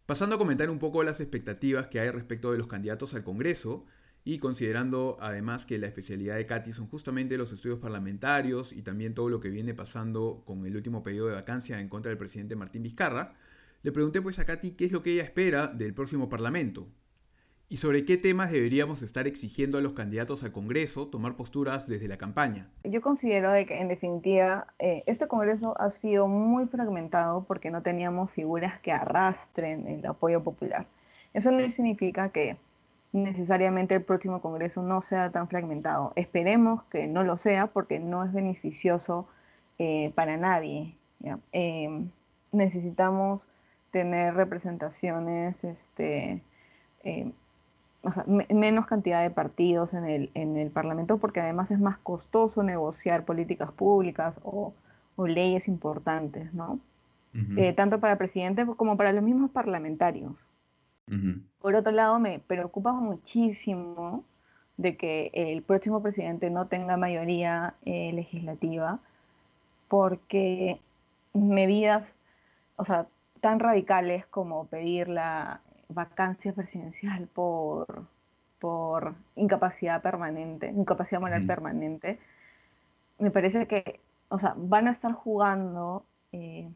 Pasando 0.06 0.36
a 0.36 0.38
comentar 0.38 0.70
un 0.70 0.78
poco 0.78 1.02
las 1.04 1.20
expectativas 1.20 1.88
que 1.88 2.00
hay 2.00 2.12
respecto 2.12 2.52
de 2.52 2.60
los 2.60 2.68
candidatos 2.68 3.15
al 3.15 3.24
Congreso 3.24 3.88
y 4.24 4.38
considerando 4.38 5.18
además 5.20 5.65
que 5.65 5.80
la 5.80 5.88
especialidad 5.88 6.36
de 6.36 6.46
Katy 6.46 6.74
son 6.74 6.88
justamente 6.88 7.38
los 7.38 7.52
estudios 7.52 7.80
parlamentarios 7.80 8.72
y 8.72 8.84
también 8.84 9.15
todo 9.15 9.30
lo 9.30 9.39
que 9.39 9.50
viene 9.50 9.74
pasando 9.74 10.44
con 10.46 10.63
el 10.68 10.76
último 10.76 11.02
pedido 11.02 11.26
de 11.26 11.34
vacancia 11.34 11.80
en 11.80 11.89
contra 11.89 12.10
del 12.10 12.20
presidente 12.20 12.56
Martín 12.56 12.84
Vizcarra, 12.84 13.34
le 13.82 13.91
pregunté 13.91 14.22
pues 14.22 14.38
a 14.38 14.46
Katy 14.46 14.72
qué 14.72 14.86
es 14.86 14.91
lo 14.91 15.02
que 15.02 15.13
ella 15.13 15.24
espera 15.24 15.68
del 15.68 15.96
próximo 15.96 16.30
Parlamento, 16.30 16.88
¿Y 17.67 17.78
sobre 17.78 18.06
qué 18.06 18.17
temas 18.17 18.51
deberíamos 18.51 19.01
estar 19.01 19.25
exigiendo 19.25 19.80
a 19.80 19.82
los 19.82 19.93
candidatos 19.93 20.43
al 20.43 20.51
Congreso 20.51 21.08
tomar 21.08 21.36
posturas 21.36 21.88
desde 21.88 22.08
la 22.08 22.17
campaña? 22.17 22.67
Yo 22.84 23.01
considero 23.01 23.51
de 23.51 23.65
que 23.65 23.82
en 23.82 23.88
definitiva 23.88 24.67
eh, 24.78 25.01
este 25.08 25.28
Congreso 25.28 25.75
ha 25.82 25.89
sido 25.89 26.28
muy 26.28 26.67
fragmentado 26.67 27.43
porque 27.47 27.71
no 27.71 27.82
teníamos 27.82 28.30
figuras 28.30 28.80
que 28.82 28.91
arrastren 28.91 29.88
el 29.88 30.06
apoyo 30.06 30.43
popular. 30.43 30.86
Eso 31.34 31.49
no 31.49 31.60
significa 31.71 32.30
que 32.30 32.56
necesariamente 33.13 33.95
el 33.95 34.04
próximo 34.04 34.41
Congreso 34.41 34.84
no 34.84 35.01
sea 35.01 35.32
tan 35.32 35.47
fragmentado. 35.47 36.13
Esperemos 36.15 36.84
que 36.84 37.08
no 37.08 37.23
lo 37.23 37.36
sea 37.36 37.65
porque 37.65 37.97
no 37.97 38.23
es 38.23 38.32
beneficioso 38.32 39.28
eh, 39.80 40.12
para 40.13 40.38
nadie. 40.38 40.93
Eh, 41.51 42.06
necesitamos 42.51 43.49
tener 43.89 44.36
representaciones 44.36 45.63
este, 45.63 46.43
menos 48.50 48.86
cantidad 48.86 49.22
de 49.22 49.30
partidos 49.30 49.94
en 49.94 50.06
el, 50.06 50.32
en 50.34 50.58
el 50.58 50.70
Parlamento, 50.70 51.18
porque 51.18 51.39
además 51.39 51.72
es 51.72 51.80
más 51.80 51.98
costoso 51.98 52.63
negociar 52.63 53.26
políticas 53.26 53.72
públicas 53.72 54.39
o, 54.44 54.74
leyes 55.18 55.70
importantes, 55.70 56.54
¿no? 56.54 56.80
Eh, 57.58 57.74
tanto 57.74 58.00
para 58.00 58.13
el 58.13 58.18
presidente 58.18 58.65
como 58.65 58.96
para 58.96 59.12
los 59.12 59.24
mismos 59.24 59.52
parlamentarios. 59.52 60.48
Por 61.60 61.76
otro 61.76 61.91
lado, 61.91 62.18
me 62.18 62.39
preocupa 62.39 62.94
muchísimo 62.94 64.24
de 64.78 64.96
que 64.98 65.32
el 65.34 65.62
próximo 65.62 66.02
presidente 66.02 66.50
no 66.50 66.68
tenga 66.68 66.98
mayoría 66.98 67.76
eh, 67.86 68.12
legislativa, 68.13 69.00
porque 69.88 70.80
medidas, 71.34 72.13
o 72.78 72.86
sea, 72.86 73.08
tan 73.41 73.60
radicales 73.60 74.26
como 74.26 74.65
pedir 74.68 75.08
la 75.08 75.62
vacancia 75.89 76.54
presidencial 76.54 77.28
por, 77.28 78.06
por 78.60 79.15
incapacidad 79.36 80.02
permanente, 80.02 80.67
incapacidad 80.69 81.21
moral 81.21 81.45
permanente, 81.45 82.19
me 83.19 83.32
parece 83.32 83.67
que, 83.67 84.00
o 84.30 84.39
sea, 84.39 84.54
van 84.58 84.88
a 84.88 84.91
estar 84.91 85.13
jugando 85.13 86.04
eh, 86.32 86.69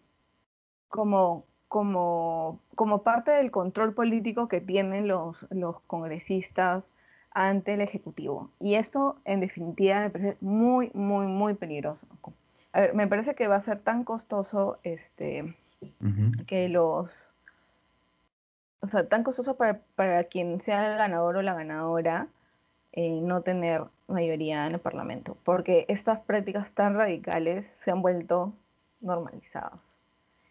como, 0.87 1.43
como, 1.67 2.59
como 2.75 3.03
parte 3.03 3.31
del 3.31 3.51
control 3.51 3.93
político 3.93 4.47
que 4.47 4.61
tienen 4.61 5.07
los, 5.07 5.47
los 5.51 5.79
congresistas 5.81 6.83
ante 7.31 7.73
el 7.73 7.81
Ejecutivo. 7.81 8.49
Y 8.59 8.75
esto, 8.75 9.17
en 9.25 9.39
definitiva, 9.39 9.99
me 9.99 10.09
parece 10.09 10.37
muy, 10.41 10.91
muy, 10.93 11.27
muy 11.27 11.53
peligroso. 11.53 12.07
A 12.73 12.81
ver, 12.81 12.93
me 12.93 13.07
parece 13.07 13.35
que 13.35 13.47
va 13.47 13.57
a 13.57 13.63
ser 13.63 13.79
tan 13.79 14.03
costoso 14.03 14.77
este, 14.83 15.55
que 16.47 16.69
los 16.69 17.09
o 18.81 18.87
sea, 18.87 19.07
tan 19.07 19.23
costoso 19.23 19.55
para, 19.57 19.81
para 19.95 20.23
quien 20.25 20.61
sea 20.61 20.91
el 20.91 20.97
ganador 20.97 21.37
o 21.37 21.41
la 21.41 21.53
ganadora 21.53 22.27
eh, 22.93 23.21
no 23.21 23.41
tener 23.41 23.83
mayoría 24.07 24.65
en 24.65 24.73
el 24.73 24.79
Parlamento, 24.79 25.37
porque 25.43 25.85
estas 25.87 26.19
prácticas 26.21 26.71
tan 26.71 26.95
radicales 26.95 27.67
se 27.83 27.91
han 27.91 28.01
vuelto 28.01 28.53
normalizadas. 29.01 29.79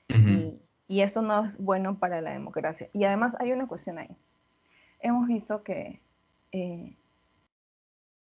y, 0.09 0.61
y, 0.87 1.01
eso 1.03 1.21
no 1.21 1.45
es 1.45 1.59
bueno 1.59 1.99
para 1.99 2.21
la 2.21 2.31
democracia. 2.31 2.89
Y 2.93 3.05
además 3.05 3.37
hay 3.41 3.53
una 3.53 3.67
cuestión 3.67 3.99
ahí. 3.99 4.17
Hemos 5.01 5.27
visto 5.27 5.63
que 5.63 6.01
eh, 6.53 6.97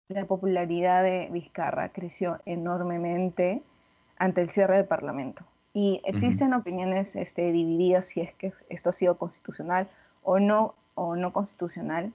la 0.09 0.25
popularidad 0.25 1.03
de 1.03 1.29
Vizcarra 1.31 1.91
creció 1.91 2.41
enormemente 2.45 3.63
ante 4.19 4.43
el 4.43 4.51
cierre 4.51 4.77
del 4.77 4.87
Parlamento. 4.87 5.45
Y 5.73 6.01
existen 6.05 6.53
opiniones 6.53 7.15
este, 7.15 7.53
divididas 7.53 8.07
si 8.07 8.21
es 8.21 8.35
que 8.35 8.53
esto 8.69 8.91
ha 8.91 8.93
sido 8.93 9.17
constitucional 9.17 9.89
o 10.25 10.41
no, 10.41 10.75
o 10.95 11.15
no 11.15 11.33
constitucional. 11.33 12.13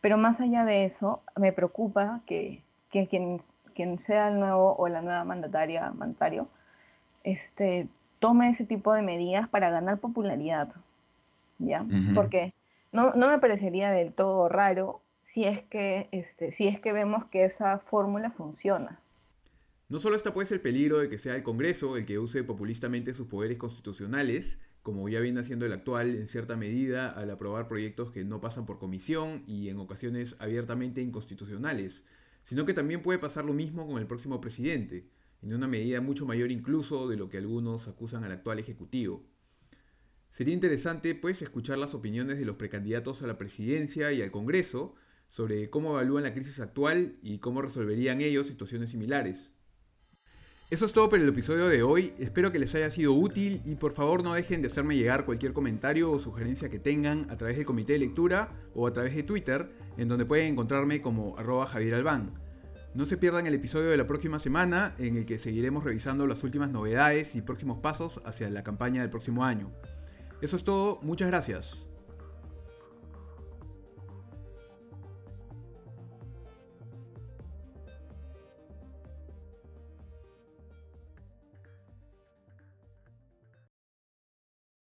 Pero 0.00 0.16
más 0.16 0.40
allá 0.40 0.64
de 0.64 0.84
eso, 0.84 1.22
me 1.36 1.52
preocupa 1.52 2.20
que, 2.26 2.62
que 2.90 3.06
quien, 3.06 3.40
quien, 3.74 3.98
sea 3.98 4.28
el 4.28 4.40
nuevo 4.40 4.74
o 4.76 4.88
la 4.88 5.00
nueva 5.00 5.24
mandataria, 5.24 5.90
mandatario, 5.92 6.48
este, 7.22 7.86
tome 8.18 8.50
ese 8.50 8.64
tipo 8.64 8.92
de 8.92 9.02
medidas 9.02 9.48
para 9.48 9.70
ganar 9.70 9.98
popularidad. 9.98 10.68
¿Ya? 11.60 11.84
Porque 12.14 12.52
no, 12.92 13.12
no, 13.14 13.28
me 13.28 13.38
parecería 13.38 13.90
del 13.90 14.12
todo 14.12 14.48
raro 14.48 15.00
si 15.32 15.44
es 15.44 15.62
que, 15.64 16.08
este, 16.12 16.52
si 16.52 16.68
es 16.68 16.80
que 16.80 16.92
vemos 16.92 17.24
que 17.26 17.44
esa 17.44 17.78
fórmula 17.78 18.30
funciona. 18.30 18.98
No 19.90 20.00
solo 20.00 20.16
está 20.16 20.34
pues 20.34 20.52
el 20.52 20.60
peligro 20.60 20.98
de 20.98 21.08
que 21.08 21.16
sea 21.16 21.34
el 21.34 21.42
Congreso 21.42 21.96
el 21.96 22.04
que 22.04 22.18
use 22.18 22.44
populistamente 22.44 23.14
sus 23.14 23.26
poderes 23.26 23.56
constitucionales, 23.56 24.58
como 24.82 25.08
ya 25.08 25.18
viene 25.18 25.40
haciendo 25.40 25.64
el 25.64 25.72
actual 25.72 26.14
en 26.14 26.26
cierta 26.26 26.56
medida 26.56 27.08
al 27.08 27.30
aprobar 27.30 27.68
proyectos 27.68 28.10
que 28.10 28.22
no 28.22 28.38
pasan 28.38 28.66
por 28.66 28.78
comisión 28.78 29.44
y 29.46 29.70
en 29.70 29.78
ocasiones 29.78 30.36
abiertamente 30.40 31.00
inconstitucionales, 31.00 32.04
sino 32.42 32.66
que 32.66 32.74
también 32.74 33.00
puede 33.00 33.18
pasar 33.18 33.46
lo 33.46 33.54
mismo 33.54 33.86
con 33.86 33.98
el 33.98 34.06
próximo 34.06 34.42
presidente, 34.42 35.08
en 35.40 35.54
una 35.54 35.68
medida 35.68 36.02
mucho 36.02 36.26
mayor 36.26 36.50
incluso 36.50 37.08
de 37.08 37.16
lo 37.16 37.30
que 37.30 37.38
algunos 37.38 37.88
acusan 37.88 38.24
al 38.24 38.32
actual 38.32 38.58
Ejecutivo. 38.58 39.24
Sería 40.28 40.52
interesante, 40.52 41.14
pues, 41.14 41.40
escuchar 41.40 41.78
las 41.78 41.94
opiniones 41.94 42.38
de 42.38 42.44
los 42.44 42.56
precandidatos 42.56 43.22
a 43.22 43.26
la 43.26 43.38
presidencia 43.38 44.12
y 44.12 44.20
al 44.20 44.32
Congreso 44.32 44.96
sobre 45.28 45.70
cómo 45.70 45.92
evalúan 45.92 46.24
la 46.24 46.34
crisis 46.34 46.60
actual 46.60 47.16
y 47.22 47.38
cómo 47.38 47.62
resolverían 47.62 48.20
ellos 48.20 48.48
situaciones 48.48 48.90
similares. 48.90 49.52
Eso 50.70 50.84
es 50.84 50.92
todo 50.92 51.08
por 51.08 51.18
el 51.18 51.26
episodio 51.26 51.66
de 51.68 51.82
hoy, 51.82 52.12
espero 52.18 52.52
que 52.52 52.58
les 52.58 52.74
haya 52.74 52.90
sido 52.90 53.14
útil 53.14 53.62
y 53.64 53.76
por 53.76 53.94
favor 53.94 54.22
no 54.22 54.34
dejen 54.34 54.60
de 54.60 54.66
hacerme 54.66 54.98
llegar 54.98 55.24
cualquier 55.24 55.54
comentario 55.54 56.12
o 56.12 56.20
sugerencia 56.20 56.68
que 56.68 56.78
tengan 56.78 57.30
a 57.30 57.38
través 57.38 57.56
del 57.56 57.64
comité 57.64 57.94
de 57.94 58.00
lectura 58.00 58.52
o 58.74 58.86
a 58.86 58.92
través 58.92 59.16
de 59.16 59.22
Twitter, 59.22 59.72
en 59.96 60.08
donde 60.08 60.26
pueden 60.26 60.52
encontrarme 60.52 61.00
como 61.00 61.38
arroba 61.38 61.64
Javier 61.64 61.94
Albán. 61.94 62.34
No 62.92 63.06
se 63.06 63.16
pierdan 63.16 63.46
el 63.46 63.54
episodio 63.54 63.88
de 63.88 63.96
la 63.96 64.06
próxima 64.06 64.38
semana 64.38 64.94
en 64.98 65.16
el 65.16 65.24
que 65.24 65.38
seguiremos 65.38 65.84
revisando 65.84 66.26
las 66.26 66.44
últimas 66.44 66.70
novedades 66.70 67.34
y 67.34 67.40
próximos 67.40 67.78
pasos 67.78 68.20
hacia 68.26 68.50
la 68.50 68.62
campaña 68.62 69.00
del 69.00 69.08
próximo 69.08 69.46
año. 69.46 69.72
Eso 70.42 70.58
es 70.58 70.64
todo, 70.64 71.00
muchas 71.00 71.28
gracias. 71.28 71.87